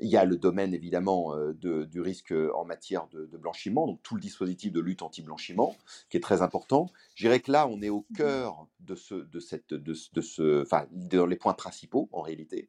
il 0.00 0.08
y 0.08 0.16
a 0.16 0.24
le 0.24 0.36
domaine 0.36 0.74
évidemment 0.74 1.36
de- 1.36 1.84
du 1.84 2.00
risque 2.00 2.34
en 2.54 2.64
matière 2.64 3.06
de, 3.08 3.26
blanchiment, 3.36 3.86
donc 3.86 4.02
tout 4.02 4.14
le 4.14 4.20
dispositif 4.20 4.72
de 4.72 4.80
lutte 4.80 5.02
anti-blanchiment 5.02 5.76
qui 6.08 6.16
est 6.16 6.20
très 6.20 6.42
important. 6.42 6.86
Je 7.16 7.24
dirais 7.26 7.40
que 7.40 7.52
là, 7.52 7.66
on 7.68 7.82
est 7.82 7.90
au 7.90 8.06
Mhm. 8.10 8.18
cœur 8.18 8.66
de 8.80 8.94
ce, 8.94 9.14
de 9.14 9.40
cette, 9.40 9.74
de, 9.74 9.94
ce- 9.94 10.62
enfin, 10.62 10.86
dans 10.92 11.26
les 11.26 11.36
points 11.36 11.54
principaux 11.54 12.08
en 12.12 12.22
réalité. 12.22 12.68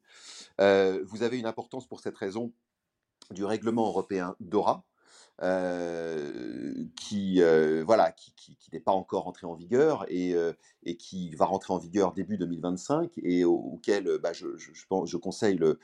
Vous 0.60 1.24
avez 1.24 1.40
une 1.40 1.46
importance 1.46 1.88
pour 1.88 2.00
cette 2.02 2.18
raison 2.18 2.54
du 3.32 3.46
règlement 3.46 3.88
européen 3.88 4.36
DORA, 4.40 4.84
euh, 5.42 6.74
qui, 6.96 7.42
euh, 7.42 7.84
voilà, 7.86 8.12
qui, 8.12 8.34
n'est 8.74 8.80
pas 8.80 8.92
encore 8.94 9.28
entré 9.28 9.46
en 9.48 9.54
vigueur 9.54 10.06
et, 10.08 10.34
euh, 10.34 10.54
qui 10.98 11.36
va 11.36 11.46
rentrer 11.46 11.74
en 11.74 11.78
vigueur 11.78 12.14
début 12.14 12.38
2025 12.38 13.12
et 13.22 13.44
au- 13.44 13.56
auquel 13.56 14.18
bah, 14.20 14.32
je, 14.34 14.56
je- 14.58 14.72
je 15.06 15.18
conseille 15.18 15.58
le, 15.58 15.80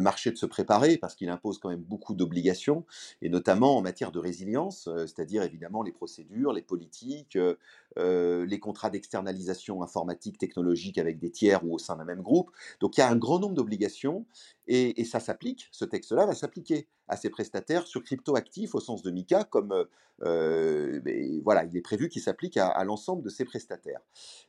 marché 0.00 0.30
de 0.30 0.36
se 0.36 0.46
préparer 0.46 0.96
parce 0.96 1.14
qu'il 1.14 1.28
impose 1.28 1.58
quand 1.58 1.68
même 1.68 1.82
beaucoup 1.82 2.14
d'obligations 2.14 2.84
et 3.20 3.28
notamment 3.28 3.76
en 3.76 3.82
matière 3.82 4.12
de 4.12 4.18
résilience, 4.18 4.88
c'est-à-dire 4.98 5.42
évidemment 5.42 5.82
les 5.82 5.92
procédures, 5.92 6.52
les 6.52 6.62
politiques, 6.62 7.38
les 7.96 8.58
contrats 8.60 8.90
d'externalisation 8.90 9.82
informatique, 9.82 10.38
technologique 10.38 10.98
avec 10.98 11.18
des 11.18 11.30
tiers 11.30 11.64
ou 11.64 11.74
au 11.74 11.78
sein 11.78 11.96
d'un 11.96 12.04
même 12.04 12.22
groupe. 12.22 12.50
Donc 12.80 12.96
il 12.96 13.00
y 13.00 13.02
a 13.02 13.10
un 13.10 13.16
grand 13.16 13.38
nombre 13.38 13.54
d'obligations 13.54 14.26
et 14.66 15.04
ça 15.04 15.20
s'applique, 15.20 15.68
ce 15.72 15.84
texte-là 15.84 16.26
va 16.26 16.34
s'appliquer 16.34 16.88
à 17.12 17.16
ces 17.16 17.30
prestataires 17.30 17.86
sur 17.86 18.02
crypto-actifs 18.02 18.74
au 18.74 18.80
sens 18.80 19.02
de 19.02 19.10
MICA, 19.10 19.44
comme 19.44 19.72
euh, 19.72 19.84
euh, 20.24 21.00
voilà, 21.44 21.64
il 21.64 21.76
est 21.76 21.80
prévu 21.82 22.08
qu'il 22.08 22.22
s'applique 22.22 22.56
à, 22.56 22.68
à 22.68 22.84
l'ensemble 22.84 23.22
de 23.22 23.28
ces 23.28 23.44
prestataires. 23.44 24.00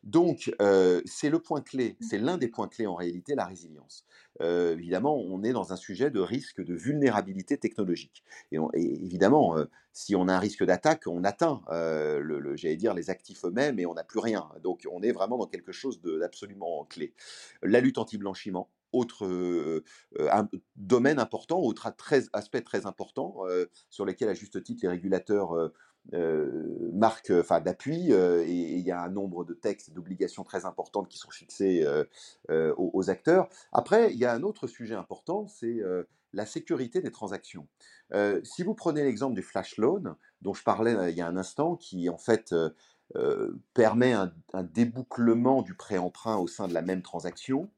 Donc, 0.03 0.53
euh, 0.61 1.01
c'est 1.05 1.29
le 1.29 1.39
point 1.39 1.61
clé, 1.61 1.97
c'est 1.99 2.17
l'un 2.17 2.37
des 2.37 2.47
points 2.47 2.67
clés 2.67 2.87
en 2.87 2.95
réalité, 2.95 3.35
la 3.35 3.45
résilience. 3.45 4.05
Euh, 4.41 4.73
évidemment, 4.73 5.15
on 5.17 5.43
est 5.43 5.51
dans 5.53 5.73
un 5.73 5.75
sujet 5.75 6.09
de 6.09 6.19
risque 6.19 6.63
de 6.63 6.73
vulnérabilité 6.73 7.57
technologique. 7.57 8.23
Et, 8.51 8.59
on- 8.59 8.69
et 8.73 8.81
évidemment, 9.03 9.55
si 9.91 10.15
on 10.15 10.27
a 10.27 10.33
un 10.33 10.39
risque 10.39 10.63
d'attaque, 10.63 11.03
on 11.07 11.23
atteint, 11.23 11.61
le, 11.69 12.39
le- 12.39 12.55
j'allais 12.55 12.77
dire, 12.77 12.93
les 12.93 13.09
actifs 13.09 13.43
eux-mêmes 13.45 13.79
et 13.79 13.85
on 13.85 13.93
n'a 13.93 14.03
plus 14.03 14.19
rien. 14.19 14.49
Donc, 14.61 14.87
on 14.91 15.01
est 15.01 15.11
vraiment 15.11 15.37
dans 15.37 15.47
quelque 15.47 15.71
chose 15.71 16.01
d'absolument 16.01 16.85
clé. 16.85 17.13
La 17.61 17.79
lutte 17.79 17.97
anti-blanchiment, 17.97 18.69
autre 18.93 19.25
euh, 19.25 19.83
un 20.31 20.47
domaine 20.75 21.19
important, 21.19 21.59
autre 21.59 21.93
très, 21.95 22.23
aspect 22.33 22.61
très 22.61 22.85
important 22.85 23.37
sur 23.89 24.05
lesquels, 24.05 24.29
à 24.29 24.33
juste 24.33 24.63
titre, 24.63 24.81
les 24.83 24.89
régulateurs 24.89 25.71
marquent, 26.11 27.33
enfin, 27.39 27.59
d'appui, 27.59 28.11
et 28.11 28.77
il 28.77 28.85
y 28.85 28.91
a 28.91 29.01
un 29.01 29.09
nombre 29.09 29.43
de 29.45 29.53
textes, 29.53 29.91
d'obligations 29.93 30.43
très 30.43 30.65
importantes 30.65 31.07
qui 31.09 31.17
sont 31.17 31.31
fixées 31.31 31.85
aux, 32.49 33.09
acteurs. 33.09 33.49
Après, 33.71 34.11
il 34.13 34.19
y 34.19 34.25
a 34.25 34.33
un 34.33 34.43
autre 34.43 34.67
sujet 34.67 34.95
important, 34.95 35.47
c'est 35.47 35.81
la 36.33 36.45
sécurité 36.45 37.01
des 37.01 37.11
transactions. 37.11 37.67
Si 38.43 38.63
vous 38.63 38.75
prenez 38.75 39.03
l'exemple 39.03 39.35
du 39.35 39.43
flash 39.43 39.77
loan, 39.77 40.15
dont 40.41 40.53
je 40.53 40.63
parlais 40.63 41.11
il 41.11 41.17
y 41.17 41.21
a 41.21 41.27
un 41.27 41.37
instant, 41.37 41.75
qui 41.75 42.09
en 42.09 42.17
fait 42.17 42.53
euh, 43.15 43.59
permet 43.73 44.13
un, 44.13 44.33
un 44.53 44.63
débouclement 44.63 45.61
du 45.61 45.75
prêt-emprunt 45.75 46.37
au 46.37 46.47
sein 46.47 46.67
de 46.67 46.73
la 46.73 46.81
même 46.81 47.01
transaction, 47.01 47.69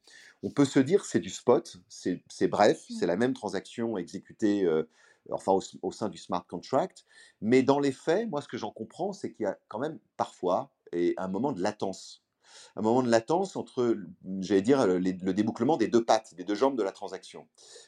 on 0.44 0.50
peut 0.51 0.65
se 0.65 0.80
dire 0.80 1.06
c'est 1.06 1.20
du 1.20 1.30
spot, 1.30 1.77
c'est 1.89 2.48
bref, 2.48 2.86
c'est 3.00 3.08
la 3.08 3.18
même 3.18 3.34
transaction 3.34 3.98
exécutée 3.98 4.63
euh, 4.63 4.84
enfin 5.32 5.51
au, 5.54 5.62
au 5.82 5.92
sein 5.92 6.10
du 6.10 6.18
smart 6.18 6.46
contract, 6.48 7.06
mais 7.42 7.63
dans 7.63 7.80
les 7.80 7.92
faits, 7.92 8.30
moi 8.30 8.42
ce 8.42 8.48
que 8.48 8.58
j'en 8.58 8.72
comprends, 8.72 9.12
c'est 9.12 9.32
qu'il 9.32 9.44
y 9.44 9.48
a 9.48 9.58
quand 9.68 9.80
même 9.80 10.00
parfois 10.18 10.72
et 10.94 11.13
un 11.18 11.27
moment 11.27 11.51
de 11.51 11.62
latence. 11.62 12.24
Un 12.75 12.82
moment 12.82 13.04
de 13.04 13.10
latence 13.10 13.56
entre, 13.56 13.98
j'allais 14.39 14.62
dire, 14.62 14.86
le, 14.88 15.00
le 15.00 15.34
débouclement 15.34 15.77
des 15.77 15.88
deux 15.88 16.06
pattes, 16.06 16.36
des 16.36 16.44
deux 16.44 16.56
jambes 16.56 16.77
de 16.77 16.84
la 16.84 16.92
transaction. 16.92 17.48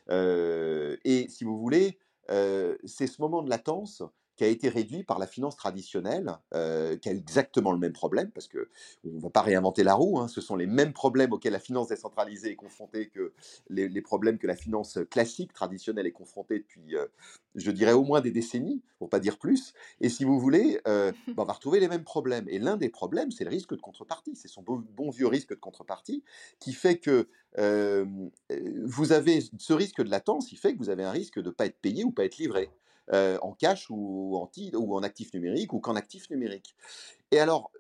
Euh, 0.10 0.98
et 1.06 1.30
si 1.30 1.44
vous 1.44 1.58
voulez, 1.58 2.00
c'est 2.28 3.08
ce 3.08 3.21
moment 3.21 3.41
de 3.43 3.50
latence 3.50 4.04
qui 4.38 4.43
a 4.43 4.47
été 4.47 4.69
réduit 4.69 5.04
par 5.04 5.17
la 5.17 5.26
finance 5.26 5.58
traditionnelle, 5.58 6.38
euh, 6.54 6.95
qui 6.95 7.10
a 7.10 7.12
exactement 7.12 7.71
le 7.71 7.80
même 7.80 7.91
problème, 7.91 8.30
parce 8.30 8.47
que 8.47 8.69
on 9.04 9.10
ne 9.10 9.19
va 9.19 9.32
pas 9.32 9.41
réinventer 9.41 9.84
la 9.84 9.95
roue, 9.95 10.19
hein, 10.19 10.28
ce 10.28 10.41
sont 10.41 10.56
les 10.56 10.67
mêmes 10.67 10.93
problèmes 10.93 11.34
auxquels 11.34 11.54
la 11.54 11.60
finance 11.60 11.88
décentralisée 11.88 12.52
est 12.52 12.56
confrontée 12.56 13.10
que 13.10 13.34
les, 13.69 13.89
les 13.89 14.02
problèmes 14.02 14.38
que 14.38 14.45
la 14.45 14.56
finance 14.56 15.00
classique, 15.10 15.54
traditionnelle 15.54 16.06
est 16.06 16.12
confrontée 16.12 16.60
depuis, 16.60 16.95
euh, 16.95 17.08
je 17.56 17.71
dirais, 17.71 17.93
au 17.93 18.04
moins 18.04 18.21
des 18.21 18.30
décennies, 18.30 18.84
pour 19.00 19.10
pas 19.10 19.19
dire 19.19 19.39
plus. 19.39 19.73
Et 20.02 20.10
si 20.10 20.23
vous 20.23 20.39
voulez, 20.39 20.80
euh, 20.88 21.12
ben, 21.28 21.34
on 21.39 21.43
va 21.43 21.54
retrouver 21.54 21.80
les 21.80 21.88
mêmes 21.88 22.04
problèmes. 22.04 22.45
Et 22.47 22.60
l'un 22.60 22.78
des 22.78 22.89
problèmes, 22.89 23.32
c'est 23.32 23.43
le 23.43 23.50
risque 23.50 23.76
de 23.76 23.82
contrepartie, 23.82 24.36
c'est 24.36 24.47
son 24.47 24.62
bon, 24.62 24.84
bon, 24.95 25.10
vieux 25.10 25.28
risque 25.28 25.50
de 25.50 25.56
contrepartie, 25.56 26.23
qui 26.60 26.73
fait 26.73 27.00
que 27.00 27.28
vous 28.84 29.12
avez 29.12 29.39
ce 29.58 29.73
risque 29.73 30.04
de 30.04 30.12
latence, 30.12 30.52
il 30.52 30.60
fait 30.60 30.73
que 30.73 30.78
vous 30.78 30.91
avez 30.91 31.04
un 31.04 31.10
risque 31.10 31.39
de 31.39 31.47
ne 31.47 31.52
pas 31.52 31.65
être 31.65 31.80
payé 31.82 32.04
ou 32.04 32.12
pas 32.12 32.23
être 32.23 32.38
livré 32.38 32.69
euh, 33.13 33.38
en 33.41 33.54
cash 33.54 33.88
ou 33.89 34.36
en, 34.36 34.50
ou 34.74 34.96
en 34.96 35.04
actif 35.04 35.34
numérique 35.34 35.74
ou 35.74 35.80
qu'en 35.80 35.96
actif 35.96 36.30
numérique. 36.30 36.76
Et 37.32 37.39
alors, 37.39 37.72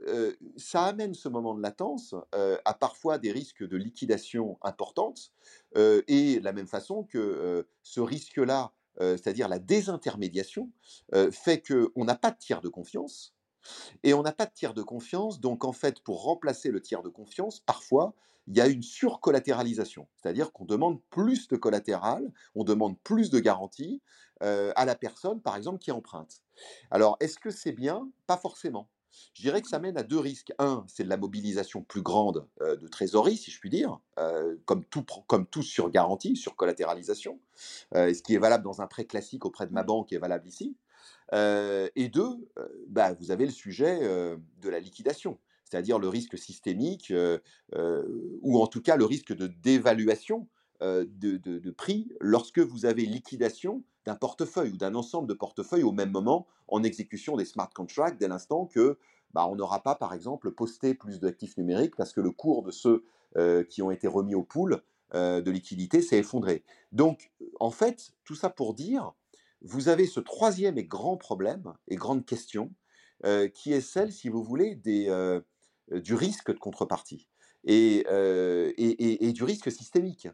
ça 0.57 0.83
amène 0.83 1.13
ce 1.13 1.29
moment 1.29 1.55
de 1.55 1.61
latence 1.61 2.13
à 2.65 2.73
parfois 2.73 3.17
des 3.17 3.31
risques 3.31 3.65
de 3.65 3.77
liquidation 3.77 4.57
importantes 4.61 5.31
et 5.75 6.39
de 6.39 6.43
la 6.43 6.51
même 6.51 6.67
façon 6.67 7.03
que 7.03 7.65
ce 7.81 8.01
risque-là, 8.01 8.73
c'est-à-dire 8.99 9.47
la 9.47 9.59
désintermédiation, 9.59 10.69
fait 11.31 11.63
qu'on 11.65 12.03
n'a 12.03 12.15
pas 12.15 12.31
de 12.31 12.37
tiers 12.37 12.59
de 12.59 12.67
confiance. 12.67 13.37
Et 14.03 14.13
on 14.13 14.21
n'a 14.21 14.33
pas 14.33 14.45
de 14.45 14.53
tiers 14.53 14.73
de 14.73 14.83
confiance, 14.83 15.39
donc 15.39 15.63
en 15.63 15.73
fait, 15.73 16.01
pour 16.01 16.23
remplacer 16.23 16.69
le 16.69 16.81
tiers 16.81 17.03
de 17.03 17.09
confiance, 17.09 17.59
parfois, 17.61 18.13
il 18.47 18.55
y 18.55 18.61
a 18.61 18.67
une 18.67 18.81
surcollatéralisation, 18.81 20.07
c'est-à-dire 20.15 20.53
qu'on 20.53 20.65
demande 20.65 21.01
plus 21.09 21.49
de 21.49 21.57
collatéral, 21.57 22.31
on 22.55 22.63
demande 22.63 22.97
plus 22.99 23.29
de 23.29 23.39
garanties 23.39 24.01
euh, 24.43 24.71
à 24.75 24.85
la 24.85 24.95
personne, 24.95 25.41
par 25.41 25.55
exemple, 25.55 25.79
qui 25.79 25.91
emprunte. 25.91 26.41
Alors, 26.91 27.17
est-ce 27.19 27.39
que 27.39 27.51
c'est 27.51 27.71
bien? 27.71 28.09
Pas 28.25 28.37
forcément. 28.37 28.89
Je 29.33 29.41
dirais 29.41 29.61
que 29.61 29.67
ça 29.67 29.79
mène 29.79 29.97
à 29.97 30.03
deux 30.03 30.19
risques. 30.19 30.53
Un, 30.59 30.83
c'est 30.87 31.03
de 31.03 31.09
la 31.09 31.17
mobilisation 31.17 31.81
plus 31.81 32.01
grande 32.01 32.47
euh, 32.61 32.75
de 32.75 32.87
trésorerie, 32.87 33.37
si 33.37 33.51
je 33.51 33.59
puis 33.59 33.69
dire, 33.69 33.99
euh, 34.19 34.55
comme, 34.65 34.83
tout, 34.85 35.03
comme 35.27 35.47
tout 35.47 35.63
sur 35.63 35.89
garantie, 35.89 36.35
sur 36.35 36.55
collatéralisation. 36.55 37.39
Euh, 37.95 38.13
ce 38.13 38.21
qui 38.21 38.35
est 38.35 38.39
valable 38.39 38.63
dans 38.63 38.81
un 38.81 38.87
prêt 38.87 39.05
classique 39.05 39.45
auprès 39.45 39.67
de 39.67 39.73
ma 39.73 39.83
banque 39.83 40.13
est 40.13 40.19
valable 40.19 40.47
ici. 40.47 40.75
Et 41.33 42.07
deux, 42.07 42.49
bah, 42.87 43.13
vous 43.19 43.31
avez 43.31 43.45
le 43.45 43.51
sujet 43.51 43.99
de 43.99 44.69
la 44.69 44.79
liquidation, 44.79 45.37
c'est-à-dire 45.65 45.99
le 45.99 46.07
risque 46.07 46.37
systémique, 46.37 47.11
ou 47.73 48.61
en 48.61 48.67
tout 48.67 48.81
cas 48.81 48.95
le 48.95 49.03
risque 49.03 49.35
de 49.35 49.47
dévaluation 49.47 50.47
de, 50.81 51.37
de, 51.37 51.71
prix 51.71 52.07
lorsque 52.19 52.59
vous 52.59 52.85
avez 52.85 53.05
liquidation 53.05 53.83
d'un 54.05 54.15
portefeuille 54.15 54.71
ou 54.71 54.77
d'un 54.77 54.95
ensemble 54.95 55.27
de 55.27 55.33
portefeuilles 55.33 55.83
au 55.83 55.91
même 55.91 56.11
moment 56.11 56.47
en 56.67 56.83
exécution 56.83 57.35
des 57.35 57.45
smart 57.45 57.69
contracts 57.73 58.19
dès 58.19 58.27
l'instant 58.27 58.65
que 58.65 58.97
bah, 59.33 59.47
on 59.47 59.55
n'aura 59.55 59.81
pas, 59.81 59.95
par 59.95 60.13
exemple, 60.13 60.51
posté 60.51 60.93
plus 60.93 61.19
d'actifs 61.19 61.57
numériques 61.57 61.95
parce 61.95 62.13
que 62.13 62.21
le 62.21 62.31
cours 62.31 62.63
de 62.63 62.71
ceux 62.71 63.03
qui 63.69 63.81
ont 63.81 63.91
été 63.91 64.07
remis 64.07 64.35
au 64.35 64.43
pool 64.43 64.81
de 65.13 65.51
liquidité 65.51 66.01
s'est 66.01 66.19
effondré. 66.19 66.63
Donc, 66.91 67.31
en 67.59 67.71
fait, 67.71 68.11
tout 68.23 68.35
ça 68.35 68.49
pour 68.49 68.73
dire 68.73 69.13
vous 69.61 69.89
avez 69.89 70.05
ce 70.05 70.19
troisième 70.19 70.77
et 70.77 70.83
grand 70.83 71.17
problème 71.17 71.73
et 71.87 71.95
grande 71.95 72.25
question, 72.25 72.73
euh, 73.25 73.47
qui 73.47 73.73
est 73.73 73.81
celle, 73.81 74.11
si 74.11 74.29
vous 74.29 74.43
voulez, 74.43 74.75
des, 74.75 75.07
euh, 75.09 75.41
du 75.91 76.13
risque 76.13 76.53
de 76.53 76.59
contrepartie 76.59 77.27
euh, 77.67 78.71
et, 78.77 79.27
et 79.27 79.33
du 79.33 79.43
risque 79.43 79.71
systémique. 79.71 80.27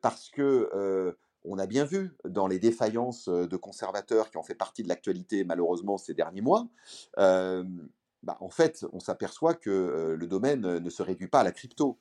Parce 0.00 0.28
que 0.28 1.14
on 1.44 1.58
a 1.58 1.66
bien 1.66 1.84
vu 1.84 2.12
dans 2.24 2.46
les 2.46 2.58
défaillances 2.58 3.28
de 3.28 3.56
conservateurs 3.56 4.30
qui 4.30 4.36
ont 4.36 4.42
fait 4.42 4.54
partie 4.54 4.82
de 4.82 4.88
l'actualité 4.88 5.44
malheureusement 5.44 5.98
ces 5.98 6.14
derniers 6.14 6.42
mois, 6.42 6.68
bah, 7.16 8.36
en 8.40 8.50
fait, 8.50 8.86
on 8.92 9.00
s'aperçoit 9.00 9.54
que 9.54 10.16
le 10.18 10.26
domaine 10.26 10.78
ne 10.78 10.90
se 10.90 11.02
réduit 11.02 11.28
pas 11.28 11.40
à 11.40 11.44
la 11.44 11.52
crypto. 11.52 11.98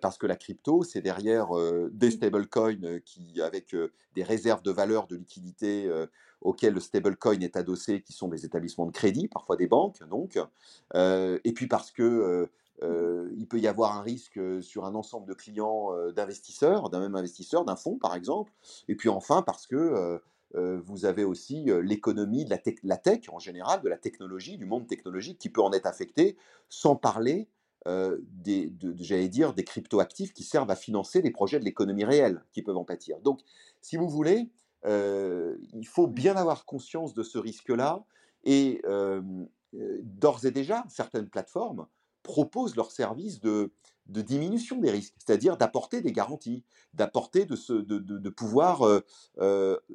Parce 0.00 0.18
que 0.18 0.26
la 0.26 0.34
crypto, 0.34 0.82
c'est 0.82 1.00
derrière 1.02 1.50
des 1.92 2.10
stablecoins 2.10 2.98
qui, 3.04 3.40
avec 3.40 3.76
des 4.14 4.24
réserves 4.24 4.62
de 4.62 4.72
valeur 4.72 5.06
de 5.06 5.14
liquidité 5.14 5.88
auxquelles 6.40 6.74
le 6.74 6.80
stablecoin 6.80 7.40
est 7.40 7.56
adossé, 7.56 8.02
qui 8.02 8.12
sont 8.12 8.26
des 8.26 8.44
établissements 8.44 8.86
de 8.86 8.90
crédit, 8.90 9.28
parfois 9.28 9.56
des 9.56 9.68
banques, 9.68 10.02
donc, 10.08 10.36
et 10.94 11.52
puis 11.54 11.68
parce 11.68 11.92
que 11.92 12.48
il 12.82 13.46
peut 13.48 13.58
y 13.58 13.66
avoir 13.66 13.96
un 13.96 14.02
risque 14.02 14.40
sur 14.62 14.84
un 14.84 14.94
ensemble 14.94 15.26
de 15.26 15.34
clients 15.34 15.90
d'investisseurs, 16.12 16.90
d'un 16.90 17.00
même 17.00 17.16
investisseur, 17.16 17.64
d'un 17.64 17.76
fonds 17.76 17.98
par 17.98 18.14
exemple, 18.14 18.52
et 18.88 18.94
puis 18.94 19.08
enfin 19.08 19.42
parce 19.42 19.66
que 19.66 20.20
vous 20.54 21.04
avez 21.04 21.24
aussi 21.24 21.66
l'économie 21.82 22.44
de 22.44 22.50
la, 22.50 22.58
la, 22.84 22.96
tech 22.96 23.28
en 23.30 23.38
général, 23.38 23.82
de 23.82 23.88
la 23.88 23.98
technologie, 23.98 24.56
du 24.58 24.64
monde 24.64 24.86
technologique 24.86 25.38
qui 25.38 25.50
peut 25.50 25.60
en 25.60 25.72
être 25.72 25.86
affecté, 25.86 26.36
sans 26.68 26.96
parler 26.96 27.48
des, 27.86 28.70
de, 28.70 28.94
j'allais 28.98 29.28
dire, 29.28 29.54
des 29.54 29.64
cryptoactifs 29.64 30.32
qui 30.32 30.44
servent 30.44 30.70
à 30.70 30.76
financer 30.76 31.20
des 31.20 31.30
projets 31.30 31.58
de 31.58 31.64
l'économie 31.64 32.04
réelle 32.04 32.44
qui 32.52 32.62
peuvent 32.62 32.76
en 32.76 32.84
pâtir. 32.84 33.18
Donc, 33.20 33.40
si 33.82 33.96
vous 33.96 34.08
voulez, 34.08 34.50
il 34.84 35.86
faut 35.86 36.06
bien 36.06 36.36
avoir 36.36 36.64
conscience 36.64 37.12
de 37.12 37.22
ce 37.22 37.38
risque-là. 37.38 38.04
Et 38.44 38.80
d'ores 39.72 40.46
et 40.46 40.50
déjà, 40.50 40.84
certaines 40.88 41.28
plateformes 41.28 41.86
proposent 42.22 42.76
leurs 42.76 42.90
services 42.90 43.40
de, 43.40 43.72
de 44.06 44.22
diminution 44.22 44.78
des 44.78 44.90
risques, 44.90 45.14
c'est-à-dire 45.18 45.56
d'apporter 45.56 46.00
des 46.00 46.12
garanties, 46.12 46.64
d'apporter 46.94 47.44
de, 47.44 47.56
de, 47.80 47.98
de, 47.98 48.30
pouvoir 48.30 48.82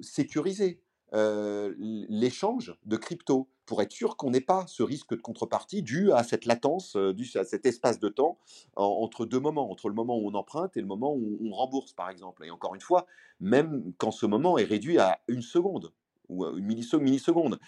sécuriser 0.02 0.82
l'échange 1.14 2.76
de 2.86 2.98
crypto 2.98 3.48
pour 3.66 3.82
être 3.82 3.92
sûr 3.92 4.18
qu'on 4.18 4.32
n'ait 4.32 4.42
pas 4.42 4.66
ce 4.68 4.84
risque 4.84 5.16
de 5.16 5.22
contrepartie 5.22 5.84
dû 5.84 6.12
à 6.12 6.24
cette 6.24 6.46
latence, 6.46 6.96
dû 6.96 7.30
à 7.36 7.44
cet 7.44 7.66
espace 7.66 8.00
de 8.00 8.10
temps 8.10 8.38
entre 8.76 9.26
deux 9.26 9.40
moments, 9.40 9.72
entre 9.72 9.90
le 9.90 9.96
moment 9.96 10.18
où 10.18 10.28
on 10.28 10.34
emprunte 10.34 10.76
et 10.78 10.82
le 10.82 10.88
moment 10.88 11.14
où 11.14 11.38
on 11.42 11.52
rembourse, 11.52 11.94
par 11.94 12.10
exemple. 12.10 12.46
Et 12.46 12.52
encore 12.52 12.76
une 12.76 12.82
fois, 12.82 13.06
même 13.40 13.94
quand 13.98 14.12
ce 14.12 14.26
moment 14.26 14.58
est 14.58 14.64
réduit 14.64 14.98
à 14.98 15.20
une 15.28 15.42
seconde 15.42 15.94
ou 16.30 16.46
une 16.46 16.66
milliseconde. 16.66 17.60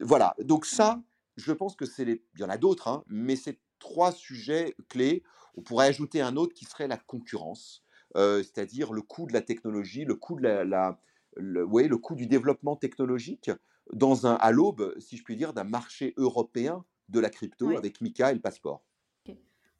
Voilà, 0.00 0.34
donc 0.42 0.66
ça, 0.66 1.02
je 1.36 1.52
pense 1.52 1.76
que 1.76 1.86
c'est. 1.86 2.22
Il 2.34 2.40
y 2.40 2.44
en 2.44 2.48
a 2.48 2.58
d'autres, 2.58 2.88
hein, 2.88 3.04
mais 3.08 3.36
c'est 3.36 3.58
trois 3.80 4.12
sujets 4.12 4.76
clés. 4.88 5.24
On 5.56 5.62
pourrait 5.62 5.88
ajouter 5.88 6.20
un 6.20 6.36
autre 6.36 6.54
qui 6.54 6.64
serait 6.64 6.86
la 6.86 6.96
concurrence, 6.96 7.84
c'est-à-dire 8.14 8.92
le 8.92 9.02
coût 9.02 9.26
de 9.26 9.32
la 9.32 9.40
technologie, 9.40 10.04
le 10.04 10.14
coût 10.14 10.36
de 10.36 10.42
la, 10.42 11.00
le, 11.36 11.64
le 11.64 11.96
coût 11.96 12.14
du 12.14 12.26
développement 12.26 12.76
technologique 12.76 13.50
dans 13.92 14.26
un, 14.26 14.34
à 14.34 14.52
l'aube, 14.52 14.94
si 14.98 15.16
je 15.16 15.24
puis 15.24 15.36
dire, 15.36 15.52
d'un 15.52 15.64
marché 15.64 16.14
européen 16.16 16.84
de 17.08 17.20
la 17.20 17.30
crypto 17.30 17.76
avec 17.76 18.00
Mika 18.00 18.30
et 18.30 18.34
le 18.34 18.40
passeport. 18.40 18.82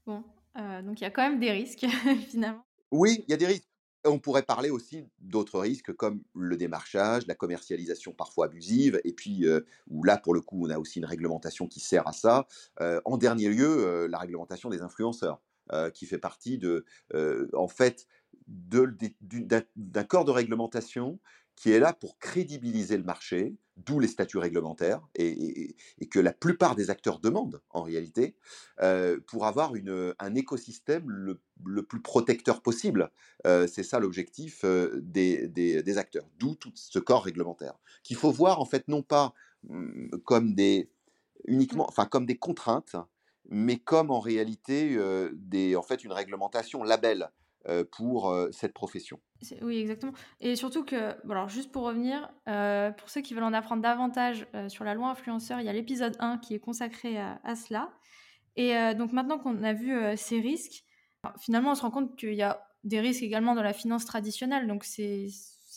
Bon, 0.06 0.24
euh, 0.56 0.82
donc 0.82 1.00
il 1.00 1.04
y 1.04 1.06
a 1.06 1.10
quand 1.10 1.22
même 1.22 1.38
des 1.38 1.52
risques 1.52 1.86
finalement. 2.28 2.64
Oui, 2.90 3.24
il 3.28 3.30
y 3.30 3.34
a 3.34 3.36
des 3.36 3.46
risques. 3.46 3.69
On 4.04 4.18
pourrait 4.18 4.42
parler 4.42 4.70
aussi 4.70 5.04
d'autres 5.18 5.60
risques 5.60 5.92
comme 5.92 6.22
le 6.34 6.56
démarchage, 6.56 7.26
la 7.26 7.34
commercialisation 7.34 8.12
parfois 8.12 8.46
abusive, 8.46 9.00
et 9.04 9.12
puis 9.12 9.44
où 9.88 10.04
là, 10.04 10.16
pour 10.16 10.32
le 10.32 10.40
coup, 10.40 10.66
on 10.66 10.70
a 10.70 10.78
aussi 10.78 11.00
une 11.00 11.04
réglementation 11.04 11.66
qui 11.66 11.80
sert 11.80 12.08
à 12.08 12.12
ça. 12.12 12.46
En 13.04 13.18
dernier 13.18 13.48
lieu, 13.48 14.06
la 14.06 14.18
réglementation 14.18 14.70
des 14.70 14.80
influenceurs, 14.80 15.42
qui 15.92 16.06
fait 16.06 16.18
partie 16.18 16.56
de, 16.56 16.84
en 17.52 17.68
fait, 17.68 18.06
d'un 18.48 20.04
corps 20.04 20.24
de 20.24 20.30
réglementation 20.30 21.18
qui 21.60 21.72
est 21.72 21.78
là 21.78 21.92
pour 21.92 22.18
crédibiliser 22.18 22.96
le 22.96 23.02
marché, 23.02 23.54
d'où 23.76 24.00
les 24.00 24.08
statuts 24.08 24.38
réglementaires, 24.38 25.06
et, 25.14 25.76
que 26.10 26.18
la 26.18 26.32
plupart 26.32 26.74
des 26.74 26.88
acteurs 26.88 27.18
demandent 27.18 27.60
en 27.68 27.82
réalité, 27.82 28.34
euh, 28.80 29.20
pour 29.26 29.44
avoir 29.44 29.74
un 30.18 30.34
écosystème 30.34 31.04
le, 31.10 31.82
plus 31.82 32.00
protecteur 32.00 32.62
possible. 32.62 33.10
Euh, 33.46 33.66
c'est 33.66 33.82
ça 33.82 33.98
l'objectif 34.00 34.64
euh, 34.64 35.00
des, 35.02 35.48
des, 35.48 35.98
acteurs, 35.98 36.26
d'où 36.38 36.54
tout 36.54 36.72
ce 36.74 36.98
corps 36.98 37.24
réglementaire, 37.24 37.74
qu'il 38.04 38.16
faut 38.16 38.32
voir 38.32 38.58
en 38.60 38.64
fait 38.64 38.88
non 38.88 39.02
pas 39.02 39.34
mmh, 39.64 40.16
comme 40.24 40.54
des, 40.54 40.88
uniquement, 41.44 41.90
comme 42.10 42.24
des 42.24 42.38
contraintes, 42.38 42.96
mais 43.50 43.76
comme 43.76 44.10
en 44.10 44.20
réalité 44.20 44.96
des, 45.34 45.76
en 45.76 45.82
fait, 45.82 46.04
une 46.04 46.12
réglementation 46.12 46.82
label 46.84 47.30
pour 47.92 48.34
cette 48.52 48.72
profession. 48.72 49.20
Oui, 49.62 49.78
exactement. 49.78 50.12
Et 50.40 50.56
surtout 50.56 50.84
que, 50.84 51.16
alors 51.30 51.48
juste 51.48 51.72
pour 51.72 51.84
revenir, 51.84 52.30
pour 52.44 53.08
ceux 53.08 53.20
qui 53.20 53.34
veulent 53.34 53.44
en 53.44 53.52
apprendre 53.52 53.82
davantage 53.82 54.46
sur 54.68 54.84
la 54.84 54.94
loi 54.94 55.08
influenceur, 55.08 55.60
il 55.60 55.66
y 55.66 55.68
a 55.68 55.72
l'épisode 55.72 56.16
1 56.18 56.38
qui 56.38 56.54
est 56.54 56.58
consacré 56.60 57.18
à, 57.18 57.56
cela. 57.56 57.90
Et 58.56 58.74
donc 58.94 59.12
maintenant 59.12 59.38
qu'on 59.38 59.62
a 59.62 59.72
vu 59.72 59.94
ces 60.16 60.40
risques, 60.40 60.84
finalement 61.38 61.72
on 61.72 61.74
se 61.74 61.82
rend 61.82 61.90
compte 61.90 62.16
qu'il 62.16 62.34
y 62.34 62.42
a 62.42 62.66
des 62.84 63.00
risques 63.00 63.22
également 63.22 63.54
dans 63.54 63.62
la 63.62 63.72
finance 63.72 64.04
traditionnelle, 64.04 64.66
donc 64.66 64.84
c'est 64.84 65.28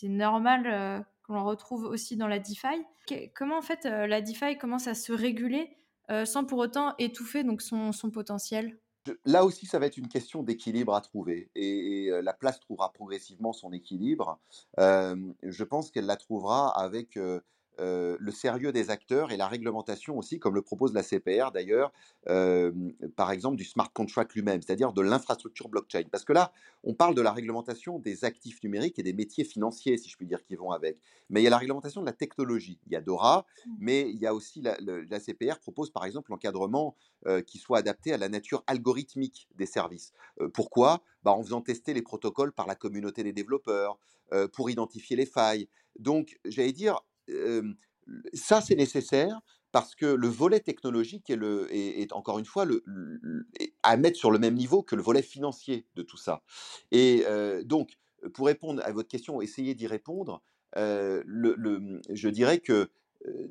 normal 0.03 1.05
qu'on 1.25 1.35
en 1.35 1.45
retrouve 1.45 1.85
aussi 1.85 2.17
dans 2.17 2.27
la 2.27 2.39
DeFi. 2.39 2.85
comment 3.33 3.57
en 3.57 3.61
fait 3.61 3.85
la 3.85 4.21
DeFi 4.21 4.57
commence 4.57 4.87
à 4.87 4.93
se 4.93 5.13
réguler 5.13 5.77
sans 6.25 6.43
pour 6.43 6.59
autant 6.59 6.95
étouffer 6.97 7.43
donc 7.43 7.61
son 7.61 8.11
potentiel? 8.11 8.77
Là 9.25 9.45
aussi, 9.45 9.65
ça 9.65 9.79
va 9.79 9.85
être 9.85 9.97
une 9.97 10.07
question 10.07 10.43
d'équilibre 10.43 10.93
à 10.95 11.01
trouver. 11.01 11.49
Et, 11.55 12.09
la 12.21 12.33
place 12.33 12.59
trouvera 12.59 12.91
progressivement 12.93 13.53
son 13.53 13.71
équilibre. 13.71 14.39
je 14.77 15.63
pense 15.63 15.91
qu'elle 15.91 16.05
la 16.05 16.17
trouvera 16.17 16.69
avec 16.79 17.17
le 17.79 18.31
sérieux 18.31 18.71
des 18.71 18.89
acteurs 18.89 19.31
et 19.31 19.38
la 19.38 19.47
réglementation 19.47 20.17
aussi, 20.17 20.39
comme 20.39 20.55
le 20.55 20.62
propose 20.62 20.93
la 20.93 21.03
CPR 21.03 21.51
d'ailleurs, 21.53 21.91
par 23.15 23.31
exemple 23.31 23.57
du 23.57 23.63
smart 23.63 23.91
contract 23.91 24.33
lui-même, 24.33 24.62
c'est-à-dire 24.62 24.93
de 24.93 25.01
l'infrastructure 25.01 25.69
blockchain. 25.69 26.03
Parce 26.12 26.25
que 26.25 26.33
là, 26.33 26.51
on 26.83 26.93
parle 26.93 27.15
de 27.15 27.21
la 27.21 27.31
réglementation 27.31 27.99
des 27.99 28.25
actifs 28.25 28.62
numériques 28.63 28.99
et 28.99 29.03
des 29.03 29.13
métiers 29.13 29.43
financiers, 29.43 29.97
si 29.97 30.09
je 30.09 30.17
puis 30.17 30.27
dire, 30.27 30.43
qui 30.43 30.55
vont 30.55 30.71
avec. 30.71 30.99
Mais 31.29 31.41
il 31.41 31.43
y 31.43 31.47
a 31.47 31.49
la 31.49 31.57
réglementation 31.57 32.01
de 32.01 32.05
la 32.05 32.13
technologie. 32.13 32.79
Il 32.86 32.93
y 32.93 32.95
a 32.95 33.01
DORA, 33.01 33.45
mmh. 33.65 33.71
mais 33.79 34.09
il 34.09 34.19
y 34.19 34.27
a 34.27 34.33
aussi 34.33 34.62
la, 34.62 34.77
la 34.79 35.19
CPR 35.19 35.59
propose 35.59 35.89
par 35.89 36.05
exemple 36.05 36.31
l'encadrement 36.31 36.95
qui 37.47 37.57
soit 37.57 37.77
adapté 37.77 38.13
à 38.13 38.17
la 38.17 38.29
nature 38.29 38.63
algorithmique 38.67 39.47
des 39.55 39.65
services. 39.65 40.12
pourquoi? 40.53 41.01
Bah, 41.23 41.31
En 41.31 41.41
faisant 41.41 41.62
tester 41.62 41.93
les 41.93 42.01
protocoles 42.01 42.51
par 42.51 42.67
la 42.67 42.75
communauté 42.75 43.23
des 43.23 43.33
développeurs, 43.33 43.97
pour 44.53 44.69
identifier 44.69 45.15
les 45.15 45.25
failles. 45.25 45.67
Donc, 45.99 46.39
j'allais 46.45 46.71
dire, 46.71 46.99
ça, 48.33 48.62
c'est 48.62 48.75
nécessaire 48.75 49.41
parce 49.71 49.95
que 49.95 50.05
le 50.05 50.27
volet 50.27 50.59
technologique 50.59 51.29
est, 51.29 52.13
encore 52.13 52.38
une 52.38 52.45
fois 52.45 52.65
à 53.81 53.97
mettre 53.97 54.17
sur 54.17 54.29
le 54.31 54.39
même 54.39 54.55
niveau 54.55 54.83
que 54.83 54.95
le 54.95 55.01
volet 55.01 55.23
financier 55.23 55.88
de 55.95 56.03
tout 56.03 56.17
ça. 56.17 56.43
Et 56.91 57.25
donc, 57.65 57.97
pour 58.33 58.45
répondre 58.47 58.81
à 58.86 58.91
votre 58.91 59.09
question, 59.09 59.41
essayer 59.41 59.73
d'y 59.73 59.88
répondre, 59.88 60.43
le, 60.75 62.01
je 62.09 62.29
dirais 62.29 62.59
que 62.59 62.89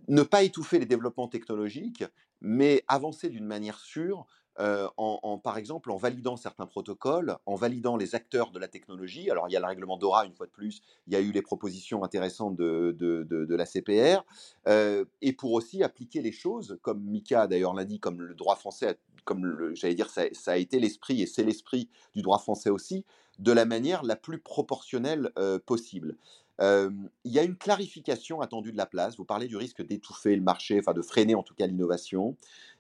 ne 0.09 0.23
pas 0.23 0.43
étouffer 0.43 0.79
les 0.79 0.87
développements 0.87 1.29
technologiques, 1.29 2.05
mais 2.41 2.85
avancer 2.89 3.29
d'une 3.29 3.47
manière 3.47 3.79
sûre 3.81 4.27
en, 4.59 5.39
par 5.39 5.59
exemple, 5.59 5.91
en 5.91 5.97
validant 5.97 6.37
certains 6.37 6.67
protocoles, 6.67 7.37
en 7.47 7.55
validant 7.55 7.97
les 7.97 8.15
acteurs 8.15 8.51
de 8.51 8.59
la 8.59 8.69
technologie. 8.69 9.31
Alors, 9.31 9.49
il 9.49 9.53
y 9.53 9.57
a 9.57 9.61
le 9.61 9.67
règlement 9.67 9.97
DORA, 9.97 10.27
une 10.27 10.35
fois 10.35 10.47
de 10.47 10.53
plus, 10.53 10.83
il 11.07 11.13
y 11.13 11.17
a 11.17 11.21
eu 11.21 11.33
les 11.33 11.43
propositions 11.43 12.05
intéressantes 12.05 12.57
de, 12.57 12.93
de, 12.99 13.55
la 13.55 13.67
CPR, 13.67 14.25
et 15.21 15.33
pour 15.33 15.53
aussi 15.53 15.83
appliquer 15.83 16.23
les 16.23 16.33
choses, 16.33 16.79
comme 16.83 17.03
Mika 17.03 17.47
d'ailleurs 17.47 17.75
l'a 17.75 17.85
dit, 17.85 18.01
comme 18.01 18.21
le 18.21 18.35
droit 18.35 18.57
français, 18.57 18.99
comme 19.25 19.75
j'allais 19.75 19.95
dire, 19.95 20.11
ça, 20.11 20.23
a 20.47 20.57
été 20.57 20.81
l'esprit, 20.81 21.23
et 21.23 21.27
c'est 21.27 21.45
l'esprit 21.45 21.89
du 22.15 22.23
droit 22.23 22.39
français 22.39 22.71
aussi, 22.71 23.05
de 23.39 23.53
la 23.53 23.65
manière 23.65 24.03
la 24.03 24.17
plus 24.17 24.39
proportionnelle 24.39 25.33
possible 25.67 26.17
il 26.61 27.33
y 27.33 27.39
a 27.39 27.43
une 27.43 27.57
clarification 27.57 28.41
attendue 28.41 28.73
de 28.73 28.77
la 28.77 28.87
place. 28.87 29.17
Vous 29.17 29.25
parlez 29.25 29.47
du 29.47 29.57
risque 29.57 29.85
d'étouffer 29.85 30.37
le 30.37 30.43
marché, 30.43 30.79
enfin 30.79 30.93
de 30.93 31.03
freiner 31.03 31.35
en 31.35 31.43
tout 31.43 31.55
cas 31.55 31.67
l'innovation. 31.67 32.37